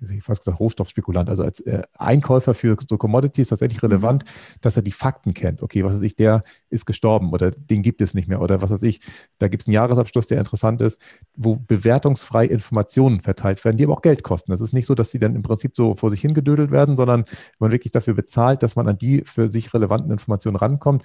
ich 0.09 0.23
fast 0.23 0.41
gesagt, 0.41 0.59
Rohstoffspekulant, 0.59 1.29
also 1.29 1.43
als 1.43 1.59
äh, 1.61 1.83
Einkäufer 1.97 2.55
für 2.55 2.75
so 2.89 2.97
Commodities 2.97 3.49
tatsächlich 3.49 3.83
relevant, 3.83 4.23
mhm. 4.23 4.57
dass 4.61 4.75
er 4.75 4.81
die 4.81 4.91
Fakten 4.91 5.35
kennt. 5.35 5.61
Okay, 5.61 5.85
was 5.85 5.93
weiß 5.93 6.01
ich, 6.01 6.15
der 6.15 6.41
ist 6.71 6.85
gestorben 6.85 7.10
oder 7.19 7.51
den 7.51 7.81
gibt 7.81 8.01
es 8.01 8.13
nicht 8.13 8.27
mehr 8.27 8.41
oder 8.41 8.61
was 8.61 8.71
weiß 8.71 8.83
ich. 8.83 9.01
Da 9.39 9.47
gibt 9.47 9.63
es 9.63 9.67
einen 9.67 9.73
Jahresabschluss, 9.73 10.27
der 10.27 10.39
interessant 10.39 10.81
ist, 10.81 11.01
wo 11.35 11.55
bewertungsfrei 11.55 12.45
Informationen 12.45 13.21
verteilt 13.21 13.63
werden, 13.65 13.77
die 13.77 13.83
aber 13.83 13.93
auch 13.93 14.01
Geld 14.01 14.23
kosten. 14.23 14.51
Das 14.51 14.61
ist 14.61 14.73
nicht 14.73 14.85
so, 14.85 14.95
dass 14.95 15.11
die 15.11 15.19
dann 15.19 15.35
im 15.35 15.41
Prinzip 15.41 15.75
so 15.75 15.95
vor 15.95 16.09
sich 16.09 16.21
hingedödelt 16.21 16.71
werden, 16.71 16.97
sondern 16.97 17.25
man 17.59 17.71
wirklich 17.71 17.91
dafür 17.91 18.13
bezahlt, 18.13 18.63
dass 18.63 18.75
man 18.75 18.87
an 18.87 18.97
die 18.97 19.23
für 19.25 19.47
sich 19.47 19.73
relevanten 19.73 20.11
Informationen 20.11 20.55
rankommt. 20.55 21.03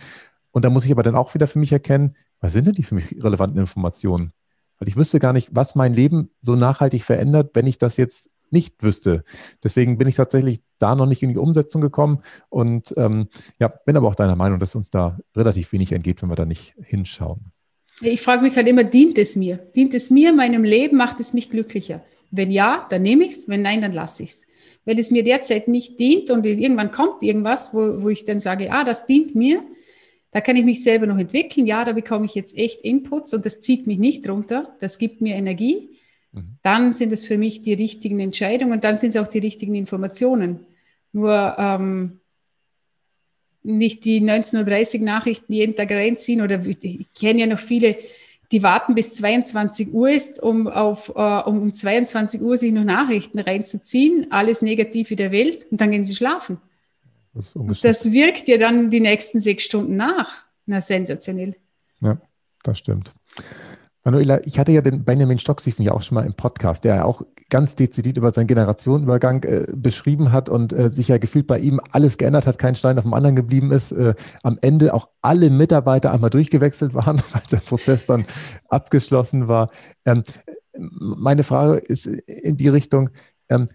Und 0.52 0.64
da 0.64 0.70
muss 0.70 0.84
ich 0.84 0.92
aber 0.92 1.02
dann 1.02 1.16
auch 1.16 1.34
wieder 1.34 1.46
für 1.46 1.58
mich 1.58 1.72
erkennen, 1.72 2.16
was 2.40 2.52
sind 2.52 2.66
denn 2.66 2.74
die 2.74 2.82
für 2.82 2.94
mich 2.94 3.22
relevanten 3.22 3.58
Informationen? 3.58 4.32
Weil 4.78 4.88
ich 4.88 4.96
wüsste 4.96 5.18
gar 5.18 5.32
nicht, 5.32 5.50
was 5.52 5.74
mein 5.74 5.94
Leben 5.94 6.30
so 6.42 6.54
nachhaltig 6.54 7.04
verändert, 7.04 7.50
wenn 7.54 7.66
ich 7.66 7.78
das 7.78 7.96
jetzt 7.96 8.30
nicht 8.50 8.82
wüsste. 8.82 9.24
Deswegen 9.62 9.98
bin 9.98 10.08
ich 10.08 10.14
tatsächlich 10.14 10.60
da 10.78 10.94
noch 10.94 11.06
nicht 11.06 11.22
in 11.22 11.30
die 11.30 11.38
Umsetzung 11.38 11.80
gekommen 11.80 12.22
und 12.48 12.94
ähm, 12.96 13.28
ja, 13.58 13.68
bin 13.68 13.96
aber 13.96 14.08
auch 14.08 14.14
deiner 14.14 14.36
Meinung, 14.36 14.58
dass 14.58 14.74
uns 14.74 14.90
da 14.90 15.18
relativ 15.34 15.72
wenig 15.72 15.92
entgeht, 15.92 16.22
wenn 16.22 16.28
wir 16.28 16.36
da 16.36 16.46
nicht 16.46 16.74
hinschauen. 16.82 17.52
Ich 18.02 18.20
frage 18.20 18.42
mich 18.42 18.56
halt 18.56 18.68
immer, 18.68 18.84
dient 18.84 19.16
es 19.16 19.36
mir? 19.36 19.56
Dient 19.74 19.94
es 19.94 20.10
mir, 20.10 20.32
meinem 20.32 20.64
Leben, 20.64 20.96
macht 20.96 21.18
es 21.18 21.32
mich 21.32 21.50
glücklicher? 21.50 22.04
Wenn 22.30 22.50
ja, 22.50 22.86
dann 22.90 23.02
nehme 23.02 23.24
ich 23.24 23.32
es, 23.32 23.48
wenn 23.48 23.62
nein, 23.62 23.80
dann 23.80 23.92
lasse 23.92 24.22
ich 24.22 24.30
es. 24.30 24.42
Wenn 24.84 24.98
es 24.98 25.10
mir 25.10 25.24
derzeit 25.24 25.66
nicht 25.66 25.98
dient 25.98 26.30
und 26.30 26.44
irgendwann 26.44 26.92
kommt 26.92 27.22
irgendwas, 27.22 27.72
wo, 27.72 28.02
wo 28.02 28.08
ich 28.08 28.24
dann 28.24 28.38
sage, 28.38 28.70
ah, 28.70 28.84
das 28.84 29.06
dient 29.06 29.34
mir, 29.34 29.62
da 30.30 30.42
kann 30.42 30.56
ich 30.56 30.64
mich 30.64 30.82
selber 30.82 31.06
noch 31.06 31.18
entwickeln. 31.18 31.66
Ja, 31.66 31.84
da 31.84 31.92
bekomme 31.92 32.26
ich 32.26 32.34
jetzt 32.34 32.58
echt 32.58 32.82
Inputs 32.82 33.32
und 33.32 33.46
das 33.46 33.60
zieht 33.60 33.86
mich 33.86 33.98
nicht 33.98 34.28
runter. 34.28 34.76
Das 34.80 34.98
gibt 34.98 35.22
mir 35.22 35.34
Energie. 35.34 35.95
Mhm. 36.36 36.58
Dann 36.62 36.92
sind 36.92 37.12
es 37.12 37.24
für 37.24 37.38
mich 37.38 37.62
die 37.62 37.74
richtigen 37.74 38.20
Entscheidungen 38.20 38.72
und 38.72 38.84
dann 38.84 38.98
sind 38.98 39.10
es 39.10 39.16
auch 39.16 39.26
die 39.26 39.38
richtigen 39.38 39.74
Informationen. 39.74 40.60
Nur 41.12 41.56
ähm, 41.58 42.20
nicht 43.62 44.04
die 44.04 44.20
19.30 44.20 45.00
Uhr 45.00 45.04
Nachrichten 45.04 45.52
jeden 45.52 45.74
Tag 45.74 45.90
reinziehen 45.90 46.40
oder 46.40 46.64
ich 46.64 47.12
kenne 47.14 47.40
ja 47.40 47.46
noch 47.46 47.58
viele, 47.58 47.96
die 48.52 48.62
warten 48.62 48.94
bis 48.94 49.16
22 49.16 49.92
Uhr 49.92 50.10
ist, 50.10 50.40
um 50.40 50.68
auf, 50.68 51.08
äh, 51.16 51.40
um, 51.40 51.62
um 51.62 51.74
22 51.74 52.40
Uhr 52.40 52.56
sich 52.56 52.72
noch 52.72 52.84
Nachrichten 52.84 53.40
reinzuziehen, 53.40 54.30
alles 54.30 54.62
Negative 54.62 55.16
der 55.16 55.32
Welt 55.32 55.66
und 55.70 55.80
dann 55.80 55.90
gehen 55.90 56.04
sie 56.04 56.14
schlafen. 56.14 56.58
Das, 57.34 57.54
das 57.82 58.12
wirkt 58.12 58.48
ja 58.48 58.56
dann 58.56 58.88
die 58.90 59.00
nächsten 59.00 59.40
sechs 59.40 59.64
Stunden 59.64 59.96
nach. 59.96 60.46
Na, 60.64 60.80
sensationell. 60.80 61.56
Ja, 62.00 62.18
das 62.62 62.78
stimmt. 62.78 63.14
Manuela, 64.06 64.40
ich 64.46 64.60
hatte 64.60 64.70
ja 64.70 64.82
den 64.82 65.04
Benjamin 65.04 65.40
Stocksiefen 65.40 65.84
ja 65.84 65.90
auch 65.90 66.00
schon 66.00 66.14
mal 66.14 66.24
im 66.24 66.34
Podcast, 66.34 66.84
der 66.84 66.94
ja 66.94 67.04
auch 67.04 67.22
ganz 67.50 67.74
dezidiert 67.74 68.16
über 68.16 68.30
seinen 68.30 68.46
Generationenübergang 68.46 69.42
äh, 69.42 69.66
beschrieben 69.74 70.30
hat 70.30 70.48
und 70.48 70.72
äh, 70.72 70.90
sich 70.90 71.08
ja 71.08 71.18
gefühlt 71.18 71.48
bei 71.48 71.58
ihm 71.58 71.80
alles 71.90 72.16
geändert 72.16 72.46
hat, 72.46 72.56
kein 72.56 72.76
Stein 72.76 72.98
auf 72.98 73.02
dem 73.02 73.14
anderen 73.14 73.34
geblieben 73.34 73.72
ist. 73.72 73.90
Äh, 73.90 74.14
am 74.44 74.58
Ende 74.62 74.94
auch 74.94 75.10
alle 75.22 75.50
Mitarbeiter 75.50 76.12
einmal 76.12 76.30
durchgewechselt 76.30 76.94
waren, 76.94 77.16
weil 77.32 77.42
sein 77.48 77.62
Prozess 77.62 78.06
dann 78.06 78.26
abgeschlossen 78.68 79.48
war. 79.48 79.70
Ähm, 80.04 80.22
meine 80.78 81.42
Frage 81.42 81.78
ist 81.78 82.06
in 82.06 82.56
die 82.56 82.68
Richtung, 82.68 83.10
ähm, 83.48 83.66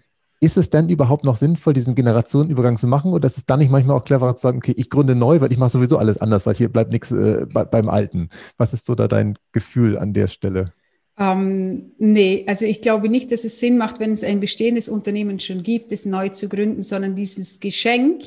ist 0.42 0.56
es 0.56 0.70
denn 0.70 0.88
überhaupt 0.88 1.22
noch 1.22 1.36
sinnvoll, 1.36 1.72
diesen 1.72 1.94
Generationenübergang 1.94 2.76
zu 2.76 2.88
machen? 2.88 3.12
Oder 3.12 3.26
ist 3.26 3.38
es 3.38 3.46
dann 3.46 3.60
nicht 3.60 3.70
manchmal 3.70 3.96
auch 3.96 4.04
cleverer 4.04 4.34
zu 4.34 4.42
sagen, 4.42 4.58
okay, 4.58 4.74
ich 4.76 4.90
gründe 4.90 5.14
neu, 5.14 5.40
weil 5.40 5.52
ich 5.52 5.58
mache 5.58 5.70
sowieso 5.70 5.98
alles 5.98 6.18
anders, 6.18 6.46
weil 6.46 6.56
hier 6.56 6.68
bleibt 6.68 6.90
nichts 6.90 7.12
äh, 7.12 7.46
bei, 7.46 7.64
beim 7.64 7.88
Alten? 7.88 8.28
Was 8.58 8.74
ist 8.74 8.84
so 8.84 8.96
da 8.96 9.06
dein 9.06 9.38
Gefühl 9.52 9.96
an 9.96 10.14
der 10.14 10.26
Stelle? 10.26 10.72
Ähm, 11.16 11.92
nee, 11.98 12.44
also 12.48 12.66
ich 12.66 12.82
glaube 12.82 13.08
nicht, 13.08 13.30
dass 13.30 13.44
es 13.44 13.60
Sinn 13.60 13.78
macht, 13.78 14.00
wenn 14.00 14.10
es 14.10 14.24
ein 14.24 14.40
bestehendes 14.40 14.88
Unternehmen 14.88 15.38
schon 15.38 15.62
gibt, 15.62 15.92
es 15.92 16.06
neu 16.06 16.30
zu 16.30 16.48
gründen, 16.48 16.82
sondern 16.82 17.14
dieses 17.14 17.60
Geschenk, 17.60 18.24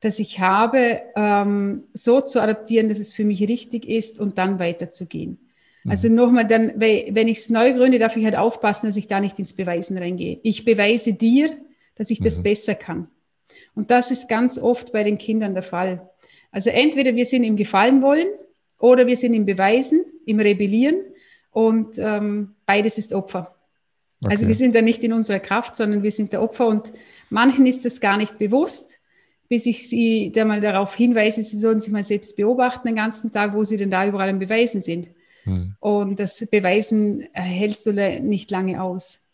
das 0.00 0.18
ich 0.18 0.38
habe, 0.38 1.00
ähm, 1.16 1.84
so 1.94 2.20
zu 2.20 2.42
adaptieren, 2.42 2.90
dass 2.90 2.98
es 2.98 3.14
für 3.14 3.24
mich 3.24 3.48
richtig 3.48 3.88
ist 3.88 4.20
und 4.20 4.36
dann 4.36 4.58
weiterzugehen. 4.58 5.38
Mhm. 5.84 5.90
Also 5.90 6.08
nochmal 6.08 6.46
dann, 6.46 6.72
wenn 6.76 7.28
ich 7.28 7.38
es 7.38 7.50
neu 7.50 7.72
gründe, 7.72 7.98
darf 7.98 8.16
ich 8.16 8.24
halt 8.24 8.36
aufpassen, 8.36 8.86
dass 8.86 8.96
ich 8.96 9.06
da 9.06 9.20
nicht 9.20 9.38
ins 9.38 9.54
Beweisen 9.54 9.98
reingehe. 9.98 10.40
Ich 10.42 10.64
beweise 10.64 11.14
dir, 11.14 11.56
dass 11.96 12.10
ich 12.10 12.20
das 12.20 12.38
mhm. 12.38 12.42
besser 12.42 12.74
kann. 12.74 13.08
Und 13.74 13.90
das 13.90 14.10
ist 14.10 14.28
ganz 14.28 14.58
oft 14.58 14.92
bei 14.92 15.02
den 15.02 15.18
Kindern 15.18 15.54
der 15.54 15.62
Fall. 15.62 16.08
Also 16.50 16.70
entweder 16.70 17.14
wir 17.16 17.24
sind 17.24 17.44
im 17.44 17.56
Gefallen 17.56 18.02
wollen 18.02 18.28
oder 18.78 19.06
wir 19.06 19.16
sind 19.16 19.34
im 19.34 19.44
Beweisen, 19.44 20.04
im 20.26 20.40
Rebellieren 20.40 21.00
und 21.50 21.98
ähm, 21.98 22.54
beides 22.66 22.98
ist 22.98 23.12
Opfer. 23.12 23.54
Okay. 24.22 24.34
Also 24.34 24.48
wir 24.48 24.54
sind 24.54 24.74
da 24.74 24.82
nicht 24.82 25.02
in 25.02 25.12
unserer 25.12 25.40
Kraft, 25.40 25.76
sondern 25.76 26.02
wir 26.02 26.10
sind 26.10 26.32
der 26.32 26.42
Opfer 26.42 26.66
und 26.66 26.92
manchen 27.28 27.66
ist 27.66 27.84
das 27.84 28.00
gar 28.00 28.16
nicht 28.16 28.38
bewusst, 28.38 29.00
bis 29.48 29.66
ich 29.66 29.88
sie 29.88 30.32
da 30.34 30.44
mal 30.44 30.60
darauf 30.60 30.94
hinweise, 30.94 31.42
sie 31.42 31.58
sollen 31.58 31.80
sich 31.80 31.92
mal 31.92 32.04
selbst 32.04 32.36
beobachten 32.36 32.88
den 32.88 32.96
ganzen 32.96 33.32
Tag, 33.32 33.54
wo 33.54 33.64
sie 33.64 33.76
denn 33.76 33.90
da 33.90 34.06
überall 34.06 34.28
am 34.28 34.38
Beweisen 34.38 34.80
sind. 34.80 35.08
Hm. 35.44 35.74
Und 35.80 36.20
das 36.20 36.46
Beweisen 36.50 37.28
hältst 37.32 37.86
du 37.86 37.92
nicht 37.92 38.50
lange 38.50 38.82
aus. 38.82 39.24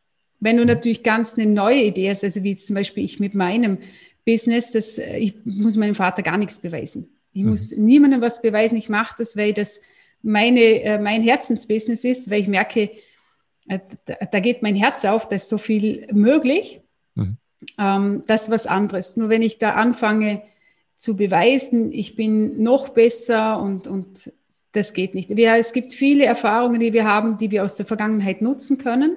Wenn 0.40 0.56
du 0.56 0.62
hm. 0.62 0.68
natürlich 0.68 1.02
ganz 1.02 1.34
eine 1.34 1.50
neue 1.50 1.82
Idee 1.82 2.10
hast, 2.10 2.24
also 2.24 2.42
wie 2.42 2.56
zum 2.56 2.74
Beispiel 2.74 3.04
ich 3.04 3.20
mit 3.20 3.34
meinem 3.34 3.78
Business, 4.24 4.72
das, 4.72 4.98
ich 4.98 5.34
muss 5.44 5.76
meinem 5.76 5.94
Vater 5.94 6.22
gar 6.22 6.38
nichts 6.38 6.60
beweisen. 6.60 7.08
Ich 7.32 7.42
hm. 7.42 7.50
muss 7.50 7.72
niemandem 7.72 8.20
was 8.20 8.42
beweisen. 8.42 8.76
Ich 8.76 8.88
mache 8.88 9.16
das, 9.18 9.36
weil 9.36 9.52
das 9.52 9.80
meine, 10.22 10.60
äh, 10.60 10.98
mein 10.98 11.22
Herzensbusiness 11.22 12.04
ist, 12.04 12.30
weil 12.30 12.42
ich 12.42 12.48
merke, 12.48 12.90
äh, 13.68 13.78
da 14.06 14.40
geht 14.40 14.62
mein 14.62 14.76
Herz 14.76 15.04
auf, 15.04 15.28
da 15.28 15.36
ist 15.36 15.48
so 15.48 15.58
viel 15.58 16.06
möglich. 16.12 16.80
Mhm. 17.14 17.36
Das 18.26 18.44
ist 18.44 18.50
was 18.50 18.66
anderes. 18.68 19.16
Nur 19.16 19.28
wenn 19.30 19.42
ich 19.42 19.58
da 19.58 19.74
anfange 19.74 20.42
zu 20.96 21.16
beweisen, 21.16 21.92
ich 21.92 22.16
bin 22.16 22.62
noch 22.62 22.90
besser 22.90 23.60
und, 23.60 23.86
und 23.86 24.32
das 24.72 24.92
geht 24.92 25.14
nicht. 25.14 25.34
Wir, 25.36 25.54
es 25.54 25.72
gibt 25.72 25.92
viele 25.92 26.24
Erfahrungen, 26.24 26.80
die 26.80 26.92
wir 26.92 27.04
haben, 27.04 27.38
die 27.38 27.50
wir 27.50 27.64
aus 27.64 27.74
der 27.74 27.86
Vergangenheit 27.86 28.42
nutzen 28.42 28.78
können. 28.78 29.16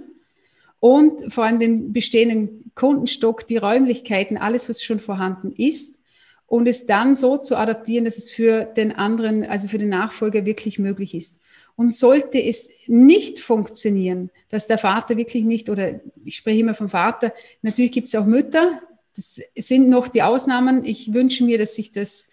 Und 0.79 1.31
vor 1.31 1.43
allem 1.43 1.60
den 1.60 1.93
bestehenden 1.93 2.72
Kundenstock, 2.74 3.46
die 3.48 3.58
Räumlichkeiten, 3.58 4.38
alles, 4.38 4.67
was 4.67 4.84
schon 4.84 5.00
vorhanden 5.00 5.53
ist. 5.55 6.00
Und 6.48 6.67
es 6.67 6.86
dann 6.86 7.15
so 7.15 7.38
zu 7.38 7.55
adaptieren, 7.55 8.05
dass 8.05 8.17
es 8.17 8.31
für 8.31 8.65
den 8.65 8.91
anderen, 8.91 9.46
also 9.46 9.67
für 9.67 9.77
den 9.77 9.89
Nachfolger 9.89 10.46
wirklich 10.46 10.79
möglich 10.79 11.13
ist. 11.13 11.39
Und 11.75 11.96
sollte 11.96 12.41
es 12.41 12.70
nicht 12.88 13.39
funktionieren, 13.39 14.31
dass 14.50 14.67
der 14.67 14.77
Vater 14.77 15.17
wirklich 15.17 15.43
nicht, 15.43 15.70
oder 15.70 16.01
ich 16.25 16.36
spreche 16.36 16.60
immer 16.60 16.74
vom 16.74 16.89
Vater, 16.89 17.34
natürlich 17.62 17.91
gibt 17.91 18.08
es 18.08 18.15
auch 18.15 18.25
Mütter, 18.25 18.81
das 19.15 19.41
sind 19.55 19.89
noch 19.89 20.08
die 20.08 20.24
Ausnahmen. 20.24 20.86
Ich 20.86 21.13
wünsche 21.13 21.43
mir, 21.43 21.58
dass 21.58 21.75
sich 21.75 21.91
das 21.91 22.29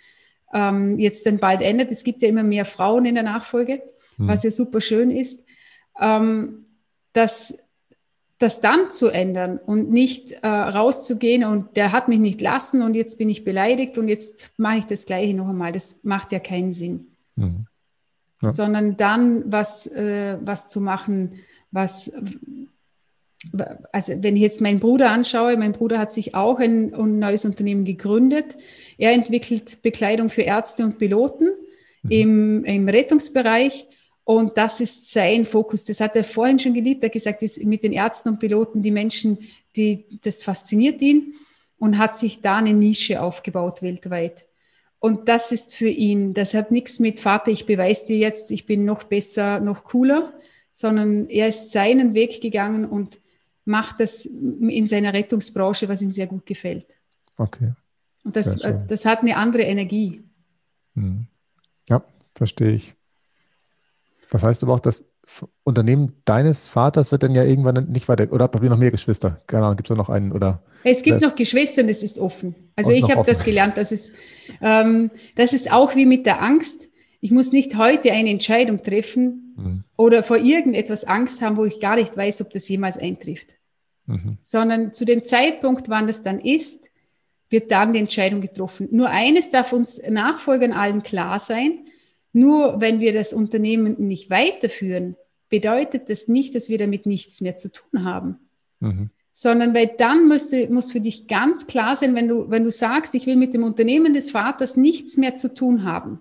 ähm, 0.52 0.98
jetzt 0.98 1.26
dann 1.26 1.38
bald 1.38 1.62
ändert. 1.62 1.90
Es 1.90 2.04
gibt 2.04 2.22
ja 2.22 2.28
immer 2.28 2.42
mehr 2.42 2.64
Frauen 2.64 3.04
in 3.04 3.14
der 3.14 3.24
Nachfolge, 3.24 3.82
mhm. 4.16 4.28
was 4.28 4.42
ja 4.42 4.50
super 4.50 4.80
schön 4.80 5.10
ist. 5.10 5.44
Ähm, 6.00 6.66
dass 7.12 7.64
das 8.38 8.60
dann 8.60 8.92
zu 8.92 9.08
ändern 9.08 9.58
und 9.58 9.90
nicht 9.90 10.30
äh, 10.30 10.46
rauszugehen 10.46 11.44
und 11.44 11.76
der 11.76 11.90
hat 11.90 12.06
mich 12.06 12.20
nicht 12.20 12.40
lassen 12.40 12.82
und 12.82 12.94
jetzt 12.94 13.18
bin 13.18 13.28
ich 13.28 13.42
beleidigt 13.42 13.98
und 13.98 14.08
jetzt 14.08 14.50
mache 14.56 14.78
ich 14.78 14.84
das 14.84 15.06
Gleiche 15.06 15.34
noch 15.34 15.48
einmal. 15.48 15.72
Das 15.72 16.04
macht 16.04 16.30
ja 16.30 16.38
keinen 16.38 16.70
Sinn. 16.70 17.08
Mhm 17.34 17.66
ja. 18.42 18.50
sondern 18.50 18.96
dann 18.96 19.50
was, 19.50 19.86
äh, 19.86 20.38
was 20.42 20.68
zu 20.68 20.80
machen, 20.80 21.40
was, 21.70 22.12
also 23.92 24.14
wenn 24.22 24.36
ich 24.36 24.42
jetzt 24.42 24.60
meinen 24.60 24.80
Bruder 24.80 25.10
anschaue, 25.10 25.56
mein 25.56 25.72
Bruder 25.72 25.98
hat 25.98 26.12
sich 26.12 26.34
auch 26.34 26.58
ein, 26.58 26.92
ein 26.94 27.18
neues 27.18 27.44
Unternehmen 27.44 27.84
gegründet. 27.84 28.56
Er 28.96 29.12
entwickelt 29.12 29.82
Bekleidung 29.82 30.28
für 30.28 30.42
Ärzte 30.42 30.84
und 30.84 30.98
Piloten 30.98 31.48
mhm. 32.02 32.10
im, 32.10 32.64
im 32.64 32.88
Rettungsbereich. 32.88 33.86
Und 34.24 34.58
das 34.58 34.80
ist 34.80 35.12
sein 35.12 35.46
Fokus. 35.46 35.84
Das 35.84 36.00
hat 36.00 36.16
er 36.16 36.24
vorhin 36.24 36.58
schon 36.58 36.74
geliebt. 36.74 37.02
Er 37.02 37.06
hat 37.06 37.14
gesagt, 37.14 37.42
ist 37.42 37.64
mit 37.64 37.82
den 37.82 37.92
Ärzten 37.92 38.30
und 38.30 38.40
Piloten, 38.40 38.82
die 38.82 38.90
Menschen, 38.90 39.38
die, 39.76 40.04
das 40.22 40.42
fasziniert 40.42 41.00
ihn 41.00 41.34
und 41.78 41.96
hat 41.96 42.16
sich 42.16 42.42
da 42.42 42.56
eine 42.56 42.74
Nische 42.74 43.22
aufgebaut 43.22 43.82
weltweit. 43.82 44.46
Und 45.00 45.28
das 45.28 45.52
ist 45.52 45.74
für 45.74 45.88
ihn, 45.88 46.34
das 46.34 46.54
hat 46.54 46.72
nichts 46.72 46.98
mit 46.98 47.20
Vater, 47.20 47.52
ich 47.52 47.66
beweise 47.66 48.06
dir 48.06 48.18
jetzt, 48.18 48.50
ich 48.50 48.66
bin 48.66 48.84
noch 48.84 49.04
besser, 49.04 49.60
noch 49.60 49.84
cooler, 49.84 50.34
sondern 50.72 51.28
er 51.28 51.48
ist 51.48 51.70
seinen 51.70 52.14
Weg 52.14 52.40
gegangen 52.40 52.84
und 52.84 53.20
macht 53.68 54.00
das 54.00 54.24
in 54.24 54.86
seiner 54.86 55.12
Rettungsbranche, 55.12 55.88
was 55.88 56.02
ihm 56.02 56.10
sehr 56.10 56.26
gut 56.26 56.46
gefällt. 56.46 56.86
Okay. 57.36 57.72
Und 58.24 58.34
das, 58.34 58.58
das 58.88 59.04
hat 59.04 59.20
eine 59.20 59.36
andere 59.36 59.62
Energie. 59.62 60.24
Hm. 60.94 61.26
Ja, 61.88 62.02
verstehe 62.34 62.72
ich. 62.72 62.94
Das 64.30 64.42
heißt 64.42 64.62
aber 64.62 64.74
auch, 64.74 64.80
dass 64.80 65.04
Unternehmen 65.62 66.14
deines 66.24 66.68
Vaters 66.68 67.12
wird 67.12 67.22
dann 67.22 67.34
ja 67.34 67.44
irgendwann 67.44 67.88
nicht 67.88 68.08
weiter, 68.08 68.32
oder 68.32 68.44
habt 68.44 68.62
ihr 68.62 68.70
noch 68.70 68.78
mehr 68.78 68.90
Geschwister? 68.90 69.40
Keine 69.46 69.64
Ahnung, 69.64 69.76
gibt 69.76 69.90
es 69.90 69.96
noch 69.96 70.08
einen 70.08 70.32
oder? 70.32 70.62
Es 70.84 71.02
gibt 71.02 71.20
noch 71.20 71.34
Geschwister 71.34 71.82
und 71.82 71.88
es 71.88 72.02
ist 72.02 72.18
offen. 72.18 72.54
Also 72.76 72.92
ich 72.92 73.10
habe 73.10 73.24
das 73.24 73.44
gelernt, 73.44 73.76
dass 73.76 73.92
es, 73.92 74.12
ähm, 74.60 75.10
das 75.36 75.52
ist 75.52 75.70
auch 75.70 75.94
wie 75.94 76.06
mit 76.06 76.24
der 76.24 76.42
Angst. 76.42 76.88
Ich 77.20 77.30
muss 77.30 77.52
nicht 77.52 77.76
heute 77.76 78.12
eine 78.12 78.30
Entscheidung 78.30 78.82
treffen 78.82 79.54
mhm. 79.56 79.84
oder 79.96 80.22
vor 80.22 80.38
irgendetwas 80.38 81.04
Angst 81.04 81.42
haben, 81.42 81.56
wo 81.56 81.64
ich 81.64 81.80
gar 81.80 81.96
nicht 81.96 82.16
weiß, 82.16 82.40
ob 82.42 82.50
das 82.50 82.68
jemals 82.68 82.96
eintrifft. 82.96 83.57
Mhm. 84.08 84.38
Sondern 84.40 84.92
zu 84.92 85.04
dem 85.04 85.22
Zeitpunkt, 85.22 85.88
wann 85.88 86.06
das 86.06 86.22
dann 86.22 86.40
ist, 86.40 86.88
wird 87.50 87.70
dann 87.70 87.92
die 87.92 87.98
Entscheidung 87.98 88.40
getroffen. 88.40 88.88
Nur 88.90 89.10
eines 89.10 89.50
darf 89.50 89.72
uns 89.72 90.00
Nachfolgern 90.08 90.72
allen 90.72 91.02
klar 91.02 91.38
sein, 91.38 91.86
nur 92.32 92.80
wenn 92.80 93.00
wir 93.00 93.12
das 93.12 93.32
Unternehmen 93.32 93.96
nicht 93.98 94.30
weiterführen, 94.30 95.16
bedeutet 95.48 96.10
das 96.10 96.28
nicht, 96.28 96.54
dass 96.54 96.68
wir 96.68 96.78
damit 96.78 97.06
nichts 97.06 97.40
mehr 97.40 97.56
zu 97.56 97.70
tun 97.70 98.04
haben. 98.04 98.36
Mhm. 98.80 99.10
Sondern 99.32 99.72
weil 99.72 99.92
dann 99.98 100.26
müsste, 100.26 100.68
muss 100.68 100.90
für 100.90 101.00
dich 101.00 101.26
ganz 101.26 101.66
klar 101.66 101.94
sein, 101.94 102.14
wenn 102.14 102.28
du, 102.28 102.50
wenn 102.50 102.64
du 102.64 102.70
sagst, 102.70 103.14
ich 103.14 103.26
will 103.26 103.36
mit 103.36 103.54
dem 103.54 103.62
Unternehmen 103.62 104.12
des 104.12 104.30
Vaters 104.30 104.76
nichts 104.76 105.16
mehr 105.16 105.36
zu 105.36 105.54
tun 105.54 105.84
haben 105.84 106.20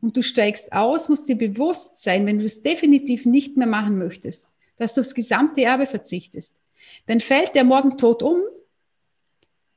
und 0.00 0.16
du 0.16 0.22
steigst 0.22 0.72
aus, 0.72 1.08
muss 1.08 1.24
dir 1.24 1.36
bewusst 1.36 2.02
sein, 2.02 2.26
wenn 2.26 2.38
du 2.38 2.44
das 2.44 2.62
definitiv 2.62 3.26
nicht 3.26 3.56
mehr 3.56 3.66
machen 3.66 3.98
möchtest, 3.98 4.48
dass 4.76 4.94
du 4.94 5.00
aufs 5.00 5.14
gesamte 5.14 5.62
Erbe 5.62 5.86
verzichtest. 5.86 6.60
Dann 7.06 7.20
fällt 7.20 7.54
der 7.54 7.64
morgen 7.64 7.98
tot 7.98 8.22
um, 8.22 8.40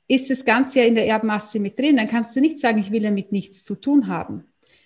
ist 0.08 0.30
das 0.30 0.46
Ganze 0.46 0.80
ja 0.80 0.86
in 0.86 0.96
der 0.96 1.08
Erbmasse 1.08 1.60
mit 1.60 1.78
drin, 1.78 1.98
dann 1.98 2.08
kannst 2.08 2.36
du 2.36 2.40
nicht 2.40 2.58
sagen, 2.58 2.80
ich 2.80 2.92
will 2.92 3.02
damit 3.02 3.32
nichts 3.32 3.64
zu 3.64 3.76
tun 3.76 4.08
haben. 4.08 4.46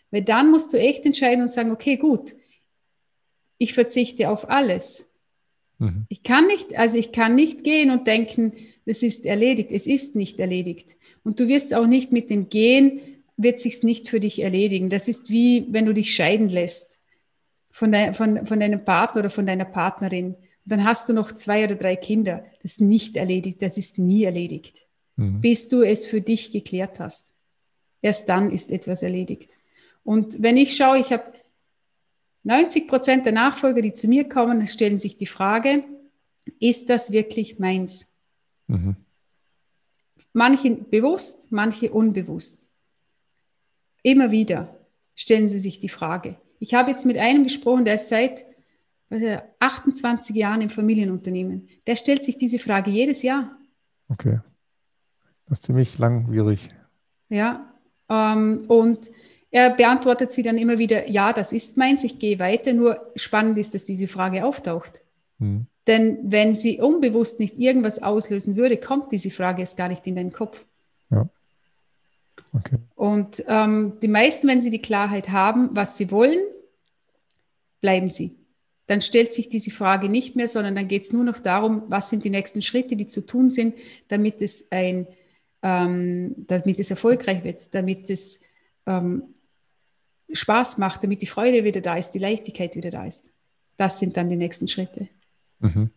Weil 0.09 0.23
dann 0.23 0.51
musst 0.51 0.73
du 0.73 0.77
echt 0.77 1.05
entscheiden 1.05 1.43
und 1.43 1.51
sagen, 1.51 1.71
okay, 1.71 1.97
gut, 1.97 2.35
ich 3.57 3.73
verzichte 3.73 4.29
auf 4.29 4.49
alles. 4.49 5.09
Mhm. 5.77 6.05
Ich 6.09 6.23
kann 6.23 6.47
nicht, 6.47 6.77
also 6.77 6.97
ich 6.97 7.11
kann 7.11 7.35
nicht 7.35 7.63
gehen 7.63 7.91
und 7.91 8.07
denken, 8.07 8.53
es 8.85 9.03
ist 9.03 9.25
erledigt. 9.25 9.69
Es 9.71 9.87
ist 9.87 10.15
nicht 10.15 10.39
erledigt. 10.39 10.97
Und 11.23 11.39
du 11.39 11.47
wirst 11.47 11.73
auch 11.73 11.87
nicht 11.87 12.11
mit 12.11 12.29
dem 12.29 12.49
Gehen, 12.49 13.01
wird 13.37 13.59
sich 13.59 13.83
nicht 13.83 14.09
für 14.09 14.19
dich 14.19 14.41
erledigen. 14.41 14.89
Das 14.89 15.07
ist 15.07 15.29
wie, 15.29 15.65
wenn 15.69 15.85
du 15.85 15.93
dich 15.93 16.13
scheiden 16.13 16.49
lässt 16.49 16.99
von, 17.69 17.91
dein, 17.91 18.13
von, 18.13 18.45
von 18.45 18.59
deinem 18.59 18.83
Partner 18.83 19.21
oder 19.21 19.29
von 19.29 19.47
deiner 19.47 19.65
Partnerin. 19.65 20.35
Und 20.65 20.71
dann 20.71 20.83
hast 20.85 21.09
du 21.09 21.13
noch 21.13 21.31
zwei 21.31 21.63
oder 21.63 21.75
drei 21.75 21.95
Kinder. 21.95 22.45
Das 22.61 22.73
ist 22.73 22.81
nicht 22.81 23.15
erledigt. 23.15 23.61
Das 23.61 23.77
ist 23.77 23.97
nie 23.97 24.23
erledigt. 24.23 24.85
Mhm. 25.15 25.41
Bis 25.41 25.69
du 25.69 25.81
es 25.81 26.05
für 26.05 26.21
dich 26.21 26.51
geklärt 26.51 26.99
hast. 26.99 27.33
Erst 28.01 28.29
dann 28.29 28.51
ist 28.51 28.71
etwas 28.71 29.03
erledigt. 29.03 29.51
Und 30.03 30.41
wenn 30.41 30.57
ich 30.57 30.75
schaue, 30.75 30.99
ich 30.99 31.11
habe 31.11 31.33
90 32.43 32.87
Prozent 32.87 33.25
der 33.25 33.33
Nachfolger, 33.33 33.81
die 33.81 33.93
zu 33.93 34.07
mir 34.07 34.27
kommen, 34.27 34.65
stellen 34.67 34.97
sich 34.97 35.17
die 35.17 35.27
Frage, 35.27 35.83
ist 36.59 36.89
das 36.89 37.11
wirklich 37.11 37.59
meins? 37.59 38.15
Mhm. 38.67 38.95
Manche 40.33 40.71
bewusst, 40.71 41.51
manche 41.51 41.91
unbewusst. 41.91 42.69
Immer 44.01 44.31
wieder 44.31 44.75
stellen 45.13 45.49
sie 45.49 45.59
sich 45.59 45.79
die 45.79 45.89
Frage. 45.89 46.37
Ich 46.59 46.73
habe 46.73 46.89
jetzt 46.89 47.05
mit 47.05 47.17
einem 47.17 47.43
gesprochen, 47.43 47.85
der 47.85 47.95
ist 47.95 48.09
seit 48.09 48.45
28 49.59 50.35
Jahren 50.35 50.61
im 50.61 50.69
Familienunternehmen. 50.69 51.67
Der 51.87 51.95
stellt 51.95 52.23
sich 52.23 52.37
diese 52.37 52.59
Frage 52.59 52.91
jedes 52.91 53.21
Jahr. 53.23 53.57
Okay. 54.07 54.39
Das 55.47 55.59
ist 55.59 55.65
ziemlich 55.65 55.97
langwierig. 55.99 56.69
Ja. 57.29 57.73
Ähm, 58.09 58.63
und 58.67 59.09
er 59.51 59.71
beantwortet 59.71 60.31
sie 60.31 60.43
dann 60.43 60.57
immer 60.57 60.77
wieder, 60.77 61.09
ja, 61.09 61.33
das 61.33 61.51
ist 61.51 61.77
meins, 61.77 62.03
ich 62.03 62.19
gehe 62.19 62.39
weiter. 62.39 62.73
Nur 62.73 63.11
spannend 63.15 63.57
ist, 63.57 63.75
dass 63.75 63.83
diese 63.83 64.07
Frage 64.07 64.45
auftaucht. 64.45 65.01
Mhm. 65.39 65.67
Denn 65.87 66.19
wenn 66.23 66.55
sie 66.55 66.79
unbewusst 66.79 67.39
nicht 67.39 67.57
irgendwas 67.57 68.01
auslösen 68.01 68.55
würde, 68.55 68.77
kommt 68.77 69.11
diese 69.11 69.31
Frage 69.31 69.61
erst 69.61 69.77
gar 69.77 69.89
nicht 69.89 70.07
in 70.07 70.15
deinen 70.15 70.31
Kopf. 70.31 70.63
Ja. 71.09 71.27
Okay. 72.53 72.77
Und 72.95 73.43
ähm, 73.47 73.93
die 74.01 74.07
meisten, 74.07 74.47
wenn 74.47 74.61
sie 74.61 74.69
die 74.69 74.81
Klarheit 74.81 75.29
haben, 75.29 75.69
was 75.73 75.97
sie 75.97 76.11
wollen, 76.11 76.39
bleiben 77.81 78.09
sie. 78.09 78.35
Dann 78.91 78.99
stellt 78.99 79.31
sich 79.31 79.47
diese 79.47 79.71
Frage 79.71 80.09
nicht 80.09 80.35
mehr, 80.35 80.49
sondern 80.49 80.75
dann 80.75 80.89
geht 80.89 81.03
es 81.03 81.13
nur 81.13 81.23
noch 81.23 81.39
darum, 81.39 81.83
was 81.87 82.09
sind 82.09 82.25
die 82.25 82.29
nächsten 82.29 82.61
Schritte, 82.61 82.97
die 82.97 83.07
zu 83.07 83.25
tun 83.25 83.49
sind, 83.49 83.75
damit 84.09 84.41
es 84.41 84.69
ein 84.69 85.07
ähm, 85.63 86.35
damit 86.47 86.77
es 86.77 86.91
erfolgreich 86.91 87.43
wird, 87.45 87.73
damit 87.73 88.09
es 88.09 88.41
ähm, 88.85 89.23
Spaß 90.33 90.77
macht, 90.77 91.03
damit 91.03 91.21
die 91.21 91.27
Freude 91.27 91.63
wieder 91.63 91.79
da 91.79 91.95
ist, 91.95 92.11
die 92.11 92.19
Leichtigkeit 92.19 92.75
wieder 92.75 92.89
da 92.89 93.05
ist. 93.05 93.31
Das 93.77 93.97
sind 93.97 94.17
dann 94.17 94.27
die 94.27 94.35
nächsten 94.35 94.67
Schritte. 94.67 95.07
Mhm. 95.59 95.91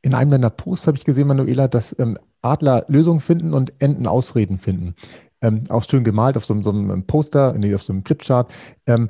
In 0.00 0.14
einem 0.14 0.30
deiner 0.30 0.50
Posts 0.50 0.86
habe 0.86 0.96
ich 0.96 1.04
gesehen, 1.04 1.28
Manuela, 1.28 1.68
dass 1.68 1.94
ähm, 1.98 2.16
Adler 2.40 2.86
Lösungen 2.88 3.20
finden 3.20 3.52
und 3.52 3.72
Enten 3.78 4.06
Ausreden 4.06 4.58
finden. 4.58 4.94
Ähm, 5.42 5.64
auch 5.68 5.82
schön 5.82 6.04
gemalt 6.04 6.38
auf 6.38 6.44
so, 6.44 6.62
so 6.62 6.70
einem 6.70 7.06
Poster, 7.06 7.52
nee, 7.58 7.74
auf 7.74 7.82
so 7.82 7.92
einem 7.92 8.04
Flipchart. 8.04 8.54
Ähm, 8.86 9.08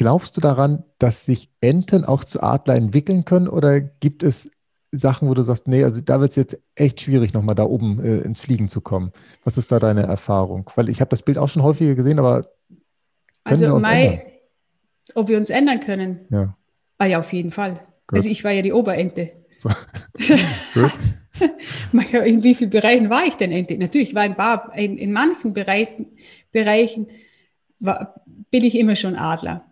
glaubst 0.00 0.34
du 0.34 0.40
daran, 0.40 0.82
dass 0.98 1.26
sich 1.26 1.50
Enten 1.60 2.06
auch 2.06 2.24
zu 2.24 2.42
Adler 2.42 2.74
entwickeln 2.74 3.26
können 3.26 3.48
oder 3.48 3.82
gibt 3.82 4.22
es 4.22 4.50
Sachen, 4.90 5.28
wo 5.28 5.34
du 5.34 5.42
sagst, 5.42 5.68
nee, 5.68 5.84
also 5.84 6.00
da 6.00 6.20
wird 6.20 6.30
es 6.30 6.36
jetzt 6.36 6.58
echt 6.74 7.02
schwierig, 7.02 7.34
nochmal 7.34 7.54
da 7.54 7.64
oben 7.64 8.02
äh, 8.02 8.20
ins 8.20 8.40
Fliegen 8.40 8.68
zu 8.68 8.80
kommen? 8.80 9.12
Was 9.44 9.58
ist 9.58 9.70
da 9.70 9.78
deine 9.78 10.04
Erfahrung? 10.04 10.70
Weil 10.74 10.88
ich 10.88 11.02
habe 11.02 11.10
das 11.10 11.22
Bild 11.22 11.36
auch 11.36 11.50
schon 11.50 11.62
häufiger 11.62 11.94
gesehen, 11.94 12.18
aber 12.18 12.48
also 13.44 13.78
Mai, 13.78 14.40
ob 15.14 15.28
wir 15.28 15.36
uns 15.36 15.50
ändern 15.50 15.80
können? 15.80 16.20
Ja. 16.30 16.56
Ah 16.96 17.04
ja, 17.04 17.18
auf 17.18 17.30
jeden 17.34 17.50
Fall. 17.50 17.74
Gut. 18.06 18.20
Also 18.20 18.30
ich 18.30 18.42
war 18.42 18.52
ja 18.52 18.62
die 18.62 18.72
Oberente. 18.72 19.32
So. 19.58 19.68
In 22.24 22.42
wie 22.42 22.54
vielen 22.54 22.70
Bereichen 22.70 23.10
war 23.10 23.26
ich 23.26 23.34
denn 23.34 23.52
Ente? 23.52 23.76
Natürlich 23.76 24.14
war 24.14 24.24
in, 24.24 24.34
paar, 24.34 24.74
in, 24.74 24.96
in 24.96 25.12
manchen 25.12 25.52
Bereichen, 25.52 26.06
Bereichen 26.52 27.08
war, 27.80 28.24
bin 28.50 28.64
ich 28.64 28.78
immer 28.78 28.96
schon 28.96 29.14
Adler. 29.16 29.66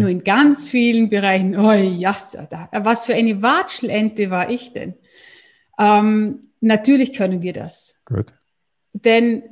Nur 0.00 0.08
in 0.08 0.24
ganz 0.24 0.68
vielen 0.68 1.08
Bereichen, 1.08 1.58
oh 1.58 1.72
ja, 1.72 2.16
was 2.72 3.06
für 3.06 3.14
eine 3.14 3.42
Watschelente 3.42 4.30
war 4.30 4.50
ich 4.50 4.72
denn? 4.72 4.94
Ähm, 5.78 6.50
natürlich 6.60 7.12
können 7.12 7.42
wir 7.42 7.52
das. 7.52 7.98
Gut. 8.04 8.32
Denn 8.92 9.42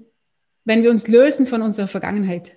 wenn 0.64 0.82
wir 0.82 0.90
uns 0.90 1.08
lösen 1.08 1.46
von 1.46 1.62
unserer 1.62 1.86
Vergangenheit, 1.86 2.56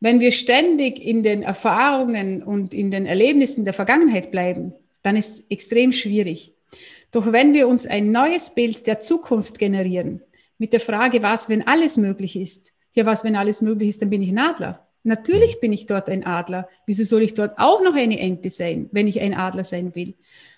wenn 0.00 0.20
wir 0.20 0.32
ständig 0.32 1.00
in 1.00 1.22
den 1.22 1.42
Erfahrungen 1.42 2.42
und 2.42 2.74
in 2.74 2.90
den 2.90 3.06
Erlebnissen 3.06 3.64
der 3.64 3.72
Vergangenheit 3.72 4.30
bleiben, 4.30 4.74
dann 5.02 5.16
ist 5.16 5.30
es 5.30 5.50
extrem 5.50 5.92
schwierig. 5.92 6.54
Doch 7.10 7.32
wenn 7.32 7.54
wir 7.54 7.68
uns 7.68 7.86
ein 7.86 8.10
neues 8.10 8.54
Bild 8.54 8.86
der 8.86 9.00
Zukunft 9.00 9.58
generieren, 9.58 10.20
mit 10.58 10.72
der 10.72 10.80
Frage, 10.80 11.22
was, 11.22 11.48
wenn 11.48 11.66
alles 11.66 11.96
möglich 11.96 12.36
ist, 12.36 12.72
ja, 12.92 13.06
was, 13.06 13.24
wenn 13.24 13.36
alles 13.36 13.60
möglich 13.60 13.88
ist, 13.90 14.02
dann 14.02 14.10
bin 14.10 14.22
ich 14.22 14.30
ein 14.30 14.38
Adler. 14.38 14.83
Natürlich 15.04 15.60
bin 15.60 15.72
ich 15.72 15.84
dort 15.84 16.08
ein 16.08 16.24
Adler. 16.24 16.66
Wieso 16.86 17.04
soll 17.04 17.22
ich 17.22 17.34
dort 17.34 17.58
auch 17.58 17.82
noch 17.82 17.94
eine 17.94 18.18
Ente 18.18 18.48
sein, 18.48 18.88
wenn 18.90 19.06
ich 19.06 19.20
ein 19.20 19.34
Adler 19.34 19.62
sein 19.62 19.94
will? 19.94 20.14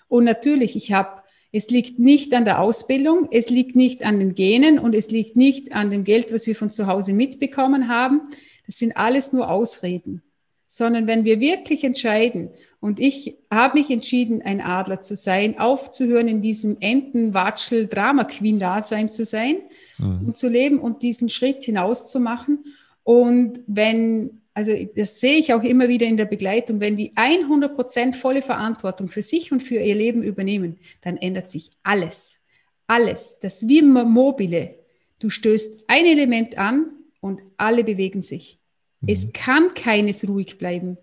Und 0.07 0.23
natürlich, 0.23 0.77
ich 0.77 0.93
habe, 0.93 1.21
es 1.51 1.69
liegt 1.69 1.99
nicht 1.99 2.33
an 2.33 2.45
der 2.45 2.61
Ausbildung, 2.61 3.27
es 3.29 3.49
liegt 3.49 3.75
nicht 3.75 4.03
an 4.03 4.19
den 4.19 4.35
Genen 4.35 4.79
und 4.79 4.95
es 4.95 5.11
liegt 5.11 5.35
nicht 5.35 5.73
an 5.73 5.91
dem 5.91 6.05
Geld, 6.05 6.33
was 6.33 6.47
wir 6.47 6.55
von 6.55 6.71
zu 6.71 6.87
Hause 6.87 7.11
mitbekommen 7.11 7.89
haben. 7.89 8.21
Das 8.65 8.77
sind 8.77 8.95
alles 8.95 9.33
nur 9.33 9.49
Ausreden. 9.49 10.23
Sondern 10.69 11.07
wenn 11.07 11.25
wir 11.25 11.41
wirklich 11.41 11.83
entscheiden, 11.83 12.49
und 12.79 12.99
ich 13.01 13.37
habe 13.51 13.79
mich 13.79 13.89
entschieden, 13.89 14.41
ein 14.41 14.61
Adler 14.61 15.01
zu 15.01 15.15
sein, 15.17 15.59
aufzuhören, 15.59 16.29
in 16.29 16.41
diesem 16.41 16.77
Entenwatschel 16.79 17.87
Drama 17.87 18.23
Queen 18.23 18.59
Dasein 18.59 19.09
zu 19.09 19.25
sein 19.25 19.57
mhm. 19.97 20.27
und 20.27 20.37
zu 20.37 20.47
leben 20.47 20.79
und 20.79 21.01
diesen 21.01 21.27
Schritt 21.27 21.65
hinauszumachen. 21.65 22.63
Und 23.07 23.61
wenn, 23.67 24.41
also 24.53 24.73
das 24.97 25.21
sehe 25.21 25.37
ich 25.37 25.53
auch 25.53 25.63
immer 25.63 25.87
wieder 25.87 26.05
in 26.05 26.17
der 26.17 26.25
Begleitung, 26.25 26.81
wenn 26.81 26.97
die 26.97 27.13
100 27.15 27.73
Prozent 27.73 28.17
volle 28.17 28.41
Verantwortung 28.41 29.07
für 29.07 29.21
sich 29.21 29.53
und 29.53 29.63
für 29.63 29.75
ihr 29.75 29.95
Leben 29.95 30.23
übernehmen, 30.23 30.77
dann 30.99 31.15
ändert 31.15 31.47
sich 31.47 31.71
alles. 31.83 32.41
Alles. 32.85 33.39
Das 33.39 33.65
wie 33.65 33.81
mobile. 33.81 34.75
Du 35.19 35.29
stößt 35.29 35.85
ein 35.87 36.05
Element 36.05 36.57
an 36.57 36.91
und 37.21 37.39
alle 37.55 37.85
bewegen 37.85 38.21
sich. 38.21 38.59
Mhm. 38.99 39.07
Es 39.09 39.31
kann 39.31 39.73
keines 39.73 40.27
ruhig 40.27 40.57
bleiben. 40.57 40.97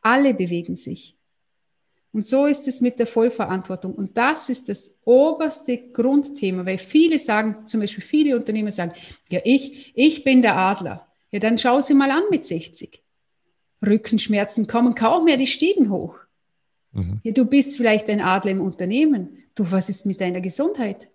Alle 0.00 0.32
bewegen 0.32 0.76
sich. 0.76 1.14
Und 2.10 2.24
so 2.24 2.46
ist 2.46 2.66
es 2.68 2.80
mit 2.80 2.98
der 2.98 3.06
Vollverantwortung. 3.06 3.92
Und 3.92 4.16
das 4.16 4.48
ist 4.48 4.70
das 4.70 4.98
oberste 5.04 5.76
Grundthema, 5.76 6.64
weil 6.64 6.78
viele 6.78 7.18
sagen, 7.18 7.66
zum 7.66 7.80
Beispiel 7.80 8.02
viele 8.02 8.34
Unternehmer 8.34 8.72
sagen, 8.72 8.92
ja, 9.30 9.40
ich, 9.44 9.92
ich 9.94 10.24
bin 10.24 10.40
der 10.40 10.56
Adler. 10.56 11.06
Ja, 11.34 11.40
dann 11.40 11.58
schau 11.58 11.80
sie 11.80 11.94
mal 11.94 12.12
an 12.12 12.22
mit 12.30 12.44
60. 12.44 13.02
Rückenschmerzen 13.84 14.68
kommen 14.68 14.94
kaum 14.94 15.24
mehr 15.24 15.36
die 15.36 15.48
Stiegen 15.48 15.90
hoch. 15.90 16.14
Mhm. 16.92 17.18
Ja, 17.24 17.32
du 17.32 17.44
bist 17.44 17.76
vielleicht 17.76 18.08
ein 18.08 18.20
Adler 18.20 18.52
im 18.52 18.60
Unternehmen. 18.60 19.38
Du, 19.56 19.68
was 19.68 19.88
ist 19.88 20.06
mit 20.06 20.20
deiner 20.20 20.40
Gesundheit? 20.40 21.08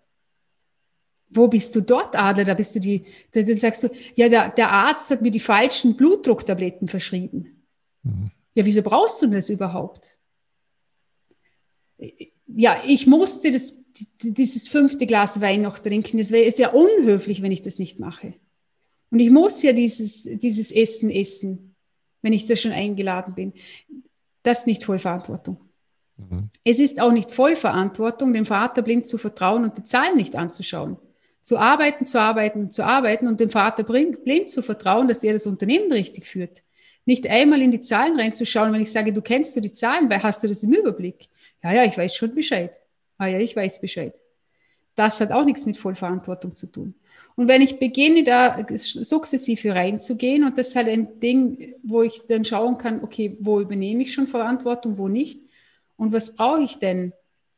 Wo 1.30 1.48
bist 1.48 1.74
du 1.74 1.80
dort, 1.80 2.18
Adler? 2.18 2.44
Da 2.44 2.54
bist 2.54 2.76
du 2.76 2.82
die, 2.82 3.06
da, 3.32 3.44
da 3.44 3.56
sagst 3.56 3.84
du, 3.84 3.92
ja, 4.16 4.28
der, 4.28 4.50
der 4.50 4.70
Arzt 4.70 5.10
hat 5.10 5.22
mir 5.22 5.32
die 5.32 5.40
falschen 5.40 5.96
Blutdrucktabletten 5.96 6.90
verschrieben. 6.90 7.64
Mhm. 8.04 8.32
Ja, 8.56 8.66
wieso 8.66 8.82
brauchst 8.82 9.22
du 9.22 9.28
das 9.28 9.48
überhaupt? 9.48 10.20
Ja, 12.46 12.84
ich 12.86 13.08
musste 13.08 13.54
das, 13.54 13.80
dieses 14.22 14.68
fünfte 14.68 15.06
Glas 15.06 15.40
Wein 15.40 15.62
noch 15.62 15.80
trinken. 15.80 16.20
Es 16.20 16.32
wäre 16.32 16.52
sehr 16.52 16.76
unhöflich, 16.76 17.42
wenn 17.42 17.54
ich 17.54 17.62
das 17.62 17.80
nicht 17.80 18.02
mache. 18.02 18.34
Und 19.12 19.20
ich 19.20 19.30
muss 19.30 19.62
ja 19.64 19.74
dieses, 19.74 20.24
dieses 20.24 20.72
Essen 20.72 21.10
essen, 21.10 21.76
wenn 22.22 22.34
ich 22.34 22.46
da 22.46 22.56
schon 22.56 22.72
eingeladen 22.72 23.34
bin. 23.34 23.54
Das 24.44 24.60
ist 24.60 24.68
nicht 24.68 24.84
Vollverantwortung. 24.84 25.58
Mhm. 26.18 26.50
Es 26.64 26.80
ist 26.80 27.02
auch 27.02 27.12
nicht 27.12 27.32
Vollverantwortung, 27.32 28.34
dem 28.34 28.46
Vater 28.46 28.82
blind 28.82 29.08
zu 29.08 29.18
vertrauen 29.18 29.64
und 29.64 29.78
die 29.78 29.84
Zahlen 29.84 30.18
nicht 30.18 30.36
anzuschauen 30.36 30.98
zu 31.50 31.58
arbeiten, 31.58 32.06
zu 32.06 32.22
arbeiten, 32.22 32.70
zu 32.70 32.86
arbeiten 32.86 33.28
und 33.28 33.40
dem 33.40 33.50
Vater 33.50 33.84
blind 33.84 34.50
zu 34.52 34.62
vertrauen, 34.62 35.08
dass 35.08 35.24
er 35.24 35.34
das 35.34 35.48
Unternehmen 35.48 35.92
richtig 35.92 36.28
führt. 36.28 36.62
Nicht 37.06 37.28
einmal 37.28 37.62
in 37.64 37.72
die 37.72 37.80
Zahlen 37.80 38.20
reinzuschauen, 38.20 38.72
wenn 38.72 38.82
ich 38.82 38.92
sage, 38.92 39.12
du 39.12 39.24
kennst 39.24 39.56
du 39.56 39.60
die 39.60 39.72
Zahlen, 39.72 40.12
weil 40.12 40.22
hast 40.22 40.44
du 40.44 40.48
das 40.48 40.62
im 40.62 40.74
Überblick? 40.74 41.28
Ja, 41.64 41.74
ja, 41.74 41.86
ich 41.86 41.98
weiß 41.98 42.16
schon 42.16 42.36
Bescheid. 42.36 42.80
Ah 43.18 43.26
ja, 43.26 43.40
ich 43.40 43.56
weiß 43.56 43.82
Bescheid. 43.82 44.14
Das 45.00 45.22
hat 45.22 45.32
auch 45.32 45.46
nichts 45.46 45.66
mit 45.66 45.78
Vollverantwortung 45.78 46.58
zu 46.58 46.68
tun. 46.68 46.94
Und 47.38 47.48
wenn 47.48 47.62
ich 47.62 47.80
beginne, 47.80 48.26
da 48.26 48.66
sukzessive 48.76 49.74
reinzugehen, 49.74 50.44
und 50.44 50.58
das 50.58 50.68
ist 50.70 50.76
halt 50.76 50.90
ein 50.90 51.22
Ding, 51.22 51.74
wo 51.84 52.02
ich 52.02 52.24
dann 52.28 52.44
schauen 52.44 52.78
kann, 52.78 53.02
okay, 53.02 53.38
wo 53.40 53.62
übernehme 53.62 54.04
ich 54.04 54.12
schon 54.12 54.28
Verantwortung, 54.28 54.98
wo 54.98 55.08
nicht? 55.08 55.40
Und 55.96 56.12
was 56.12 56.36
brauche 56.36 56.64
ich 56.64 56.80
denn, 56.80 57.14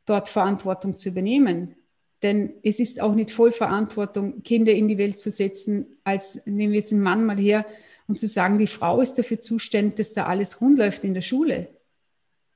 dort 0.06 0.28
Verantwortung 0.28 0.96
zu 0.96 1.08
übernehmen? 1.08 1.74
Denn 2.22 2.54
es 2.62 2.78
ist 2.78 3.00
auch 3.00 3.16
nicht 3.16 3.32
voll 3.32 3.50
Verantwortung, 3.50 4.44
Kinder 4.44 4.70
in 4.70 4.86
die 4.86 4.98
Welt 4.98 5.18
zu 5.18 5.32
setzen, 5.32 5.96
als 6.04 6.46
nehmen 6.46 6.72
wir 6.72 6.78
jetzt 6.78 6.92
einen 6.92 7.02
Mann 7.02 7.24
mal 7.24 7.38
her 7.38 7.66
und 8.06 8.20
zu 8.20 8.28
sagen, 8.28 8.58
die 8.58 8.68
Frau 8.68 9.00
ist 9.00 9.14
dafür 9.14 9.40
zuständig, 9.40 9.96
dass 9.96 10.12
da 10.12 10.26
alles 10.26 10.60
rund 10.60 10.78
läuft 10.78 11.04
in 11.04 11.12
der 11.12 11.22
Schule. 11.22 11.70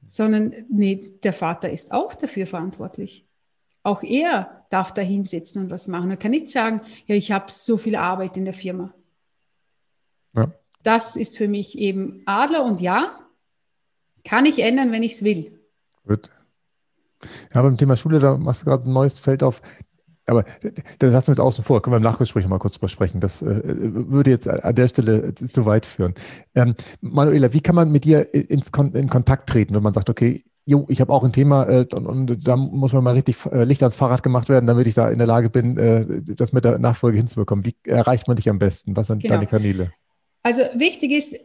Sondern 0.06 0.54
nee, 0.68 1.10
der 1.24 1.32
Vater 1.32 1.72
ist 1.72 1.90
auch 1.90 2.14
dafür 2.14 2.46
verantwortlich. 2.46 3.26
Auch 3.86 4.02
er 4.02 4.64
darf 4.68 4.92
da 4.92 5.00
hinsetzen 5.00 5.62
und 5.62 5.70
was 5.70 5.86
machen. 5.86 6.10
Er 6.10 6.16
kann 6.16 6.32
nicht 6.32 6.48
sagen, 6.48 6.80
ja, 7.06 7.14
ich 7.14 7.30
habe 7.30 7.52
so 7.52 7.78
viel 7.78 7.94
Arbeit 7.94 8.36
in 8.36 8.44
der 8.44 8.52
Firma. 8.52 8.92
Ja. 10.34 10.46
Das 10.82 11.14
ist 11.14 11.38
für 11.38 11.46
mich 11.46 11.78
eben 11.78 12.20
Adler 12.26 12.64
und 12.64 12.80
ja, 12.80 13.20
kann 14.24 14.44
ich 14.44 14.58
ändern, 14.58 14.90
wenn 14.90 15.04
ich 15.04 15.12
es 15.12 15.22
will. 15.22 15.60
Gut. 16.04 16.32
Ja, 17.54 17.62
beim 17.62 17.78
Thema 17.78 17.96
Schule, 17.96 18.18
da 18.18 18.36
machst 18.36 18.62
du 18.62 18.66
gerade 18.66 18.90
ein 18.90 18.92
neues 18.92 19.20
Feld 19.20 19.44
auf. 19.44 19.62
Aber 20.26 20.44
das 20.98 21.12
lassen 21.12 21.28
wir 21.28 21.34
jetzt 21.34 21.40
außen 21.40 21.62
vor, 21.62 21.80
können 21.80 21.92
wir 21.92 21.98
im 21.98 22.02
Nachgespräch 22.02 22.44
mal 22.48 22.58
kurz 22.58 22.74
drüber 22.74 22.88
sprechen. 22.88 23.20
Das 23.20 23.40
äh, 23.42 23.62
würde 23.64 24.32
jetzt 24.32 24.48
an 24.48 24.74
der 24.74 24.88
Stelle 24.88 25.32
zu 25.32 25.64
weit 25.64 25.86
führen. 25.86 26.14
Ähm, 26.56 26.74
Manuela, 27.00 27.52
wie 27.52 27.60
kann 27.60 27.76
man 27.76 27.92
mit 27.92 28.02
dir 28.02 28.34
ins 28.34 28.72
Kon 28.72 28.92
in 28.94 29.08
Kontakt 29.08 29.48
treten, 29.48 29.76
wenn 29.76 29.84
man 29.84 29.94
sagt, 29.94 30.10
okay, 30.10 30.42
jo, 30.66 30.84
ich 30.88 31.00
habe 31.00 31.12
auch 31.12 31.24
ein 31.24 31.32
Thema 31.32 31.64
äh, 31.68 31.86
und, 31.94 32.06
und, 32.06 32.46
da 32.46 32.56
muss 32.56 32.92
man 32.92 33.04
mal 33.04 33.14
richtig 33.14 33.36
äh, 33.46 33.64
Licht 33.64 33.82
ans 33.82 33.96
Fahrrad 33.96 34.22
gemacht 34.22 34.48
werden, 34.48 34.66
damit 34.66 34.86
ich 34.86 34.94
da 34.94 35.08
in 35.08 35.18
der 35.18 35.26
Lage 35.26 35.48
bin, 35.48 35.78
äh, 35.78 36.04
das 36.34 36.52
mit 36.52 36.64
der 36.64 36.78
Nachfolge 36.78 37.16
hinzubekommen. 37.16 37.64
Wie 37.64 37.74
erreicht 37.84 38.26
man 38.26 38.36
dich 38.36 38.50
am 38.50 38.58
besten? 38.58 38.96
Was 38.96 39.06
sind 39.06 39.22
genau. 39.22 39.34
deine 39.34 39.46
Kanäle? 39.46 39.92
Also 40.42 40.62
wichtig 40.74 41.10
ist, 41.10 41.36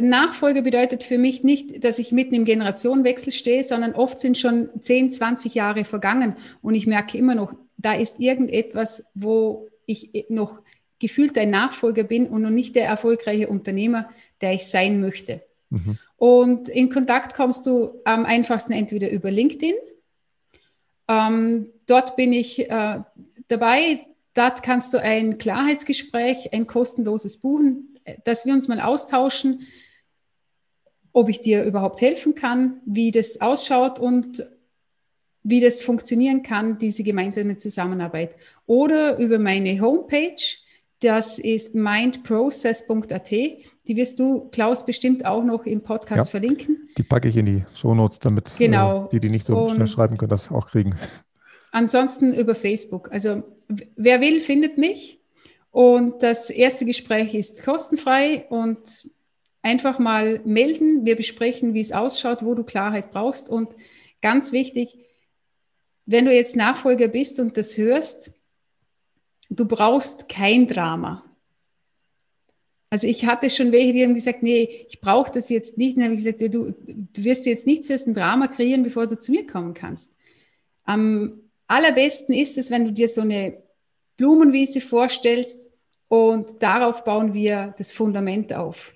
Nachfolge 0.00 0.62
bedeutet 0.62 1.04
für 1.04 1.18
mich 1.18 1.44
nicht, 1.44 1.84
dass 1.84 1.98
ich 1.98 2.12
mitten 2.12 2.34
im 2.34 2.46
Generationenwechsel 2.46 3.30
stehe, 3.30 3.62
sondern 3.62 3.94
oft 3.94 4.18
sind 4.18 4.38
schon 4.38 4.70
10, 4.80 5.12
20 5.12 5.54
Jahre 5.54 5.84
vergangen 5.84 6.36
und 6.62 6.74
ich 6.74 6.86
merke 6.86 7.18
immer 7.18 7.34
noch, 7.34 7.52
da 7.76 7.94
ist 7.94 8.20
irgendetwas, 8.20 9.04
wo 9.14 9.68
ich 9.84 10.26
noch 10.30 10.60
gefühlt 10.98 11.36
ein 11.36 11.50
Nachfolger 11.50 12.04
bin 12.04 12.26
und 12.26 12.40
noch 12.40 12.50
nicht 12.50 12.74
der 12.74 12.86
erfolgreiche 12.86 13.48
Unternehmer, 13.48 14.08
der 14.40 14.54
ich 14.54 14.66
sein 14.66 15.00
möchte. 15.00 15.42
Mhm. 15.70 15.98
Und 16.16 16.68
in 16.68 16.90
Kontakt 16.90 17.34
kommst 17.34 17.66
du 17.66 18.00
am 18.04 18.24
einfachsten 18.24 18.72
entweder 18.72 19.10
über 19.10 19.30
LinkedIn. 19.30 19.74
Ähm, 21.08 21.70
dort 21.86 22.16
bin 22.16 22.32
ich 22.32 22.70
äh, 22.70 23.00
dabei. 23.48 24.06
Dort 24.34 24.62
kannst 24.62 24.94
du 24.94 24.98
ein 24.98 25.38
Klarheitsgespräch, 25.38 26.52
ein 26.52 26.66
kostenloses 26.66 27.38
buchen 27.38 27.88
dass 28.24 28.46
wir 28.46 28.54
uns 28.54 28.68
mal 28.68 28.80
austauschen, 28.80 29.66
ob 31.12 31.28
ich 31.28 31.40
dir 31.40 31.64
überhaupt 31.64 32.00
helfen 32.00 32.34
kann, 32.34 32.80
wie 32.84 33.10
das 33.10 33.40
ausschaut 33.40 33.98
und 33.98 34.46
wie 35.42 35.60
das 35.60 35.82
funktionieren 35.82 36.42
kann, 36.42 36.78
diese 36.78 37.02
gemeinsame 37.02 37.56
Zusammenarbeit. 37.56 38.36
Oder 38.66 39.18
über 39.18 39.38
meine 39.38 39.80
Homepage, 39.80 40.36
das 41.00 41.38
ist 41.38 41.74
mindprocess.at. 41.74 43.32
Die 43.88 43.96
wirst 43.96 44.18
du, 44.18 44.48
Klaus, 44.50 44.84
bestimmt 44.84 45.24
auch 45.24 45.42
noch 45.42 45.64
im 45.64 45.80
Podcast 45.80 46.26
ja, 46.26 46.30
verlinken. 46.30 46.88
Die 46.98 47.02
packe 47.02 47.28
ich 47.28 47.36
in 47.36 47.46
die 47.46 47.64
Shownotes, 47.74 48.18
damit 48.18 48.54
genau. 48.58 49.06
äh, 49.06 49.08
die, 49.12 49.20
die 49.20 49.30
nicht 49.30 49.46
so 49.46 49.56
Und 49.56 49.74
schnell 49.74 49.88
schreiben 49.88 50.18
können, 50.18 50.28
das 50.28 50.52
auch 50.52 50.66
kriegen. 50.66 50.94
Ansonsten 51.72 52.34
über 52.34 52.54
Facebook. 52.54 53.10
Also 53.10 53.42
wer 53.96 54.20
will, 54.20 54.40
findet 54.40 54.76
mich. 54.76 55.20
Und 55.70 56.22
das 56.22 56.50
erste 56.50 56.84
Gespräch 56.84 57.34
ist 57.34 57.64
kostenfrei 57.64 58.46
und 58.50 59.08
einfach 59.62 59.98
mal 59.98 60.40
melden. 60.44 61.06
Wir 61.06 61.16
besprechen, 61.16 61.72
wie 61.72 61.80
es 61.80 61.92
ausschaut, 61.92 62.44
wo 62.44 62.54
du 62.54 62.64
Klarheit 62.64 63.10
brauchst. 63.10 63.48
Und 63.48 63.70
ganz 64.20 64.52
wichtig, 64.52 64.98
wenn 66.04 66.26
du 66.26 66.34
jetzt 66.34 66.56
Nachfolger 66.56 67.08
bist 67.08 67.38
und 67.38 67.56
das 67.56 67.76
hörst, 67.76 68.32
du 69.50 69.66
brauchst 69.66 70.28
kein 70.28 70.66
Drama. 70.66 71.24
Also 72.90 73.06
ich 73.06 73.26
hatte 73.26 73.50
schon 73.50 73.72
welche, 73.72 73.92
die 73.92 74.02
haben 74.02 74.14
gesagt, 74.14 74.42
nee, 74.42 74.86
ich 74.88 75.00
brauche 75.00 75.30
das 75.30 75.50
jetzt 75.50 75.76
nicht. 75.76 75.96
dann 75.96 76.04
habe 76.04 76.14
ich 76.14 76.24
gesagt, 76.24 76.40
du, 76.40 76.72
du 76.72 77.24
wirst 77.24 77.44
jetzt 77.46 77.66
nichts 77.66 77.86
für 77.86 77.94
ein 77.94 78.14
Drama 78.14 78.48
kreieren, 78.48 78.82
bevor 78.82 79.06
du 79.06 79.18
zu 79.18 79.30
mir 79.30 79.46
kommen 79.46 79.74
kannst. 79.74 80.16
Am 80.84 81.40
allerbesten 81.66 82.34
ist 82.34 82.56
es, 82.56 82.70
wenn 82.70 82.86
du 82.86 82.92
dir 82.92 83.08
so 83.08 83.20
eine 83.20 83.62
Blumenwiese 84.16 84.80
vorstellst 84.80 85.70
und 86.08 86.62
darauf 86.62 87.04
bauen 87.04 87.34
wir 87.34 87.74
das 87.76 87.92
Fundament 87.92 88.54
auf. 88.54 88.92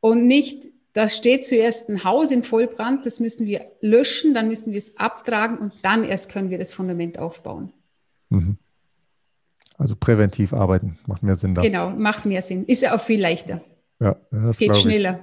Und 0.00 0.28
nicht, 0.28 0.68
da 0.92 1.08
steht 1.08 1.44
zuerst 1.44 1.88
ein 1.88 2.04
Haus 2.04 2.30
in 2.30 2.44
Vollbrand, 2.44 3.04
das 3.04 3.18
müssen 3.18 3.46
wir 3.46 3.72
löschen, 3.80 4.32
dann 4.32 4.46
müssen 4.46 4.72
wir 4.72 4.78
es 4.78 4.96
abtragen 4.96 5.58
und 5.58 5.72
dann 5.82 6.04
erst 6.04 6.30
können 6.30 6.50
wir 6.50 6.58
das 6.58 6.72
Fundament 6.72 7.18
aufbauen. 7.18 7.72
Mhm. 8.30 8.58
Also 9.78 9.94
präventiv 9.94 10.52
arbeiten 10.52 10.98
macht 11.06 11.22
mehr 11.22 11.36
Sinn 11.36 11.54
da. 11.54 11.62
Genau, 11.62 11.90
macht 11.90 12.26
mehr 12.26 12.42
Sinn. 12.42 12.64
Ist 12.64 12.82
ja 12.82 12.94
auch 12.96 13.00
viel 13.00 13.20
leichter. 13.20 13.60
Ja, 14.00 14.16
das 14.30 14.58
geht 14.58 14.76
schneller. 14.76 15.20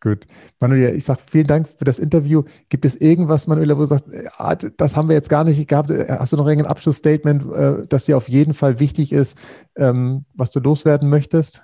Gut. 0.00 0.26
Manuela, 0.58 0.92
ich 0.94 1.04
sage 1.04 1.20
vielen 1.24 1.46
Dank 1.46 1.68
für 1.68 1.84
das 1.84 1.98
Interview. 1.98 2.42
Gibt 2.70 2.84
es 2.84 2.96
irgendwas, 2.96 3.46
Manuela, 3.46 3.76
wo 3.76 3.80
du 3.80 3.86
sagst, 3.86 4.06
ah, 4.38 4.54
das 4.54 4.96
haben 4.96 5.08
wir 5.08 5.14
jetzt 5.14 5.28
gar 5.28 5.44
nicht 5.44 5.68
gehabt? 5.68 5.90
Hast 5.90 6.32
du 6.32 6.36
noch 6.36 6.46
irgendein 6.46 6.70
Abschlussstatement, 6.70 7.44
äh, 7.52 7.86
das 7.86 8.06
dir 8.06 8.16
auf 8.16 8.28
jeden 8.28 8.54
Fall 8.54 8.80
wichtig 8.80 9.12
ist, 9.12 9.38
ähm, 9.76 10.24
was 10.34 10.50
du 10.50 10.60
loswerden 10.60 11.10
möchtest? 11.10 11.62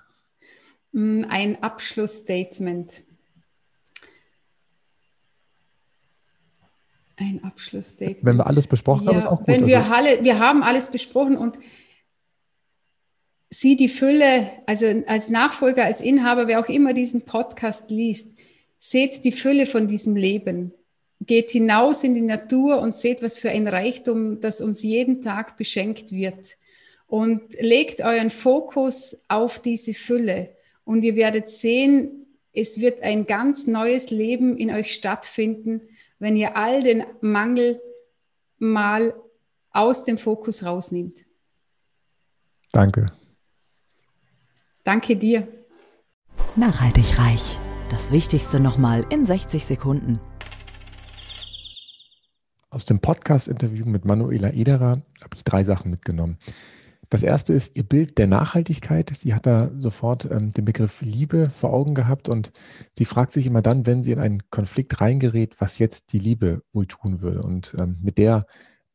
Mm, 0.93 1.25
ein 1.29 1.63
Abschlussstatement. 1.63 3.05
Ein 7.17 7.43
Abschlussstatement. 7.43 8.27
Wenn 8.27 8.37
wir 8.37 8.47
alles 8.47 8.67
besprochen 8.67 9.05
ja, 9.07 9.13
haben, 9.13 9.19
ist 9.19 9.27
auch 9.27 9.39
gut. 9.39 9.49
Wenn 9.49 9.67
wir, 9.67 9.79
also. 9.79 9.93
alle, 9.93 10.23
wir 10.23 10.39
haben 10.39 10.63
alles 10.63 10.91
besprochen 10.91 11.39
und 11.39 11.57
sieh 13.59 13.77
die 13.77 13.89
Fülle, 13.89 14.51
also 14.67 14.87
als 15.07 15.31
Nachfolger, 15.31 15.85
als 15.85 16.03
Inhaber, 16.03 16.47
wer 16.47 16.61
auch 16.61 16.69
immer 16.69 16.93
diesen 16.93 17.23
Podcast 17.23 17.91
liest, 17.91 18.39
seht 18.79 19.25
die 19.25 19.33
Fülle 19.33 19.65
von 19.65 19.89
diesem 19.89 20.15
Leben. 20.15 20.75
Geht 21.21 21.53
hinaus 21.53 22.05
in 22.05 22.15
die 22.15 22.21
Natur 22.21 22.81
und 22.81 22.95
seht, 22.95 23.23
was 23.23 23.39
für 23.39 23.49
ein 23.49 23.67
Reichtum, 23.67 24.41
das 24.43 24.61
uns 24.61 24.83
jeden 24.83 25.23
Tag 25.23 25.57
beschenkt 25.57 26.13
wird. 26.13 26.57
Und 27.07 27.55
legt 27.59 28.03
euren 28.03 28.29
Fokus 28.29 29.25
auf 29.29 29.59
diese 29.59 29.95
Fülle. 29.95 30.51
Und 30.85 31.03
ihr 31.03 31.17
werdet 31.17 31.49
sehen, 31.49 32.27
es 32.53 32.79
wird 32.79 33.03
ein 33.03 33.27
ganz 33.27 33.67
neues 33.67 34.11
Leben 34.11 34.59
in 34.59 34.71
euch 34.71 34.93
stattfinden, 34.93 35.81
wenn 36.19 36.37
ihr 36.37 36.57
all 36.57 36.83
den 36.83 37.05
Mangel 37.23 37.81
mal 38.59 39.15
aus 39.71 40.05
dem 40.05 40.19
Fokus 40.19 40.65
rausnimmt. 40.65 41.25
Danke. 42.73 43.07
Danke 44.87 45.17
dir. 45.17 45.49
Nachhaltig 46.55 47.19
reich. 47.19 47.59
Das 47.91 48.13
Wichtigste 48.13 48.61
nochmal 48.61 49.05
in 49.11 49.25
60 49.25 49.65
Sekunden. 49.65 50.21
Aus 52.71 52.85
dem 52.85 53.01
Podcast-Interview 53.01 53.85
mit 53.85 54.05
Manuela 54.05 54.53
Ederer 54.53 55.03
habe 55.25 55.35
ich 55.35 55.43
drei 55.43 55.65
Sachen 55.65 55.91
mitgenommen. 55.91 56.39
Das 57.09 57.25
erste 57.25 57.53
ist 57.53 57.77
ihr 57.77 57.83
Bild 57.83 58.17
der 58.17 58.29
Nachhaltigkeit. 58.29 59.11
Sie 59.11 59.35
hat 59.35 59.45
da 59.47 59.73
sofort 59.77 60.31
ähm, 60.31 60.53
den 60.53 60.65
Begriff 60.65 61.01
Liebe 61.01 61.51
vor 61.51 61.73
Augen 61.73 61.97
gehabt 61.97 62.29
und 62.29 62.53
sie 62.93 63.07
fragt 63.07 63.33
sich 63.33 63.47
immer 63.47 63.63
dann, 63.63 63.87
wenn 63.87 64.05
sie 64.05 64.13
in 64.13 64.21
einen 64.21 64.49
Konflikt 64.51 65.01
reingerät, 65.01 65.57
was 65.59 65.81
jetzt 65.81 66.13
die 66.13 66.21
Liebe 66.21 66.63
wohl 66.73 66.87
tun 66.87 67.23
würde. 67.23 67.43
Und 67.43 67.75
ähm, 67.77 67.99
mit 68.03 68.19
der 68.19 68.47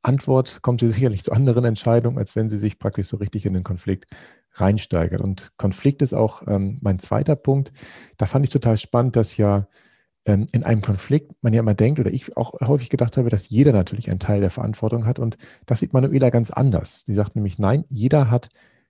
Antwort 0.04 0.62
kommt 0.62 0.80
sie 0.80 0.90
sicherlich 0.90 1.24
zu 1.24 1.34
anderen 1.34 1.66
Entscheidungen, 1.66 2.18
als 2.18 2.38
wenn 2.38 2.50
sie 2.50 2.58
sich 2.58 2.80
praktisch 2.80 3.10
so 3.10 3.18
richtig 3.18 3.46
in 3.46 3.54
den 3.54 3.64
Konflikt 3.64 4.06
reinsteigert. 4.54 5.22
Und 5.22 5.52
Konflikt 5.58 6.02
ist 6.02 6.14
auch 6.14 6.48
ähm, 6.48 6.78
mein 6.82 7.00
zweiter 7.00 7.36
Punkt. 7.36 7.72
Da 8.18 8.26
fand 8.26 8.46
ich 8.46 8.52
total 8.52 8.78
spannend, 8.78 9.16
dass 9.16 9.38
ja 9.38 9.68
ähm, 10.26 10.48
in 10.52 10.64
einem 10.64 10.82
Konflikt 10.82 11.32
man 11.42 11.54
ja 11.54 11.62
immer 11.62 11.74
denkt, 11.74 12.00
oder 12.00 12.12
ich 12.12 12.38
auch 12.38 12.60
häufig 12.62 12.90
gedacht 12.90 13.18
habe, 13.18 13.30
dass 13.30 13.50
jeder 13.50 13.72
natürlich 13.72 14.10
einen 14.10 14.20
Teil 14.20 14.42
der 14.42 14.52
Verantwortung 14.52 15.06
hat. 15.06 15.20
Und 15.20 15.38
das 15.66 15.80
sieht 15.80 15.94
Manuela 15.94 16.30
ganz 16.30 16.52
anders. 16.52 17.04
Sie 17.06 17.14
sagt 17.14 17.36
nämlich, 17.36 17.60
nein, 17.60 17.86
jeder 17.90 18.30
hat 18.30 18.50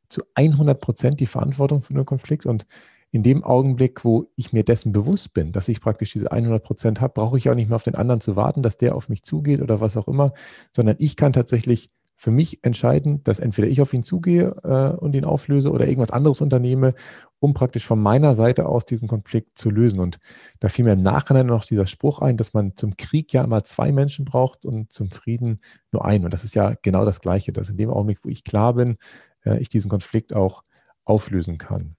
zu 0.09 0.23
100 0.35 0.79
Prozent 0.79 1.19
die 1.19 1.27
Verantwortung 1.27 1.81
für 1.81 1.93
den 1.93 2.05
Konflikt. 2.05 2.45
Und 2.45 2.65
in 3.11 3.23
dem 3.23 3.43
Augenblick, 3.43 4.03
wo 4.05 4.27
ich 4.35 4.53
mir 4.53 4.63
dessen 4.63 4.91
bewusst 4.93 5.33
bin, 5.33 5.51
dass 5.51 5.67
ich 5.67 5.81
praktisch 5.81 6.13
diese 6.13 6.31
100 6.31 6.63
Prozent 6.63 7.01
habe, 7.01 7.13
brauche 7.13 7.37
ich 7.37 7.49
auch 7.49 7.55
nicht 7.55 7.69
mehr 7.69 7.75
auf 7.75 7.83
den 7.83 7.95
anderen 7.95 8.21
zu 8.21 8.35
warten, 8.35 8.63
dass 8.63 8.77
der 8.77 8.95
auf 8.95 9.09
mich 9.09 9.23
zugeht 9.23 9.61
oder 9.61 9.81
was 9.81 9.97
auch 9.97 10.07
immer, 10.07 10.33
sondern 10.73 10.95
ich 10.99 11.15
kann 11.17 11.33
tatsächlich 11.33 11.91
für 12.21 12.29
mich 12.29 12.63
entscheiden, 12.63 13.23
dass 13.23 13.39
entweder 13.39 13.67
ich 13.67 13.81
auf 13.81 13.95
ihn 13.95 14.03
zugehe 14.03 14.55
äh, 14.63 14.95
und 14.95 15.15
ihn 15.15 15.25
auflöse 15.25 15.71
oder 15.71 15.87
irgendwas 15.87 16.11
anderes 16.11 16.39
unternehme, 16.39 16.93
um 17.39 17.55
praktisch 17.55 17.83
von 17.83 17.99
meiner 17.99 18.35
Seite 18.35 18.67
aus 18.67 18.85
diesen 18.85 19.07
Konflikt 19.07 19.57
zu 19.57 19.71
lösen. 19.71 19.99
Und 19.99 20.19
da 20.59 20.69
fiel 20.69 20.85
mir 20.85 20.93
im 20.93 21.01
Nachhinein 21.01 21.47
noch 21.47 21.65
dieser 21.65 21.87
Spruch 21.87 22.19
ein, 22.21 22.37
dass 22.37 22.53
man 22.53 22.75
zum 22.75 22.95
Krieg 22.95 23.33
ja 23.33 23.43
immer 23.43 23.63
zwei 23.63 23.91
Menschen 23.91 24.23
braucht 24.23 24.67
und 24.67 24.93
zum 24.93 25.09
Frieden 25.09 25.61
nur 25.91 26.05
einen. 26.05 26.23
Und 26.23 26.31
das 26.31 26.43
ist 26.43 26.53
ja 26.53 26.75
genau 26.83 27.05
das 27.05 27.21
Gleiche, 27.21 27.53
dass 27.53 27.71
in 27.71 27.77
dem 27.77 27.89
Augenblick, 27.89 28.19
wo 28.21 28.29
ich 28.29 28.43
klar 28.43 28.75
bin, 28.75 28.97
äh, 29.43 29.57
ich 29.57 29.69
diesen 29.69 29.89
Konflikt 29.89 30.35
auch 30.35 30.61
auflösen 31.05 31.57
kann. 31.57 31.95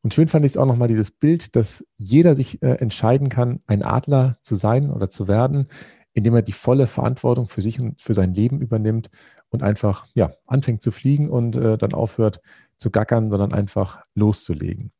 Und 0.00 0.14
schön 0.14 0.28
fand 0.28 0.46
ich 0.46 0.52
es 0.52 0.56
auch 0.56 0.64
nochmal 0.64 0.88
dieses 0.88 1.10
Bild, 1.10 1.54
dass 1.54 1.84
jeder 1.98 2.34
sich 2.34 2.62
äh, 2.62 2.76
entscheiden 2.76 3.28
kann, 3.28 3.60
ein 3.66 3.82
Adler 3.82 4.38
zu 4.40 4.56
sein 4.56 4.90
oder 4.90 5.10
zu 5.10 5.28
werden, 5.28 5.66
indem 6.14 6.34
er 6.34 6.42
die 6.42 6.52
volle 6.52 6.86
Verantwortung 6.86 7.48
für 7.48 7.60
sich 7.60 7.78
und 7.78 8.00
für 8.00 8.14
sein 8.14 8.32
Leben 8.32 8.62
übernimmt 8.62 9.10
und 9.50 9.62
einfach 9.62 10.06
ja, 10.14 10.30
anfängt 10.46 10.82
zu 10.82 10.90
fliegen 10.90 11.28
und 11.28 11.56
äh, 11.56 11.76
dann 11.76 11.92
aufhört 11.92 12.40
zu 12.78 12.90
gackern, 12.90 13.30
sondern 13.30 13.52
einfach 13.52 14.04
loszulegen. 14.14 14.92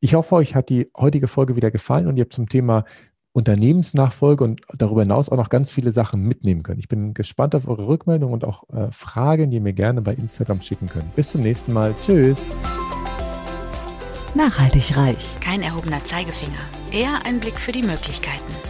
Ich 0.00 0.14
hoffe, 0.14 0.36
euch 0.36 0.54
hat 0.54 0.68
die 0.68 0.90
heutige 0.96 1.28
Folge 1.28 1.56
wieder 1.56 1.70
gefallen 1.70 2.06
und 2.06 2.16
ihr 2.16 2.22
habt 2.22 2.32
zum 2.32 2.48
Thema 2.48 2.84
Unternehmensnachfolge 3.32 4.42
und 4.42 4.62
darüber 4.76 5.02
hinaus 5.02 5.28
auch 5.28 5.36
noch 5.36 5.50
ganz 5.50 5.70
viele 5.70 5.92
Sachen 5.92 6.22
mitnehmen 6.22 6.62
können. 6.62 6.80
Ich 6.80 6.88
bin 6.88 7.14
gespannt 7.14 7.54
auf 7.54 7.68
eure 7.68 7.86
Rückmeldung 7.86 8.32
und 8.32 8.44
auch 8.44 8.68
äh, 8.70 8.90
Fragen, 8.90 9.50
die 9.50 9.58
ihr 9.58 9.62
mir 9.62 9.72
gerne 9.72 10.02
bei 10.02 10.14
Instagram 10.14 10.60
schicken 10.60 10.88
könnt. 10.88 11.14
Bis 11.14 11.30
zum 11.30 11.42
nächsten 11.42 11.72
Mal. 11.72 11.94
Tschüss. 12.02 12.40
Nachhaltig 14.34 14.96
reich. 14.96 15.36
Kein 15.40 15.62
erhobener 15.62 16.02
Zeigefinger. 16.04 16.58
Eher 16.92 17.24
ein 17.24 17.40
Blick 17.40 17.58
für 17.58 17.72
die 17.72 17.82
Möglichkeiten. 17.82 18.69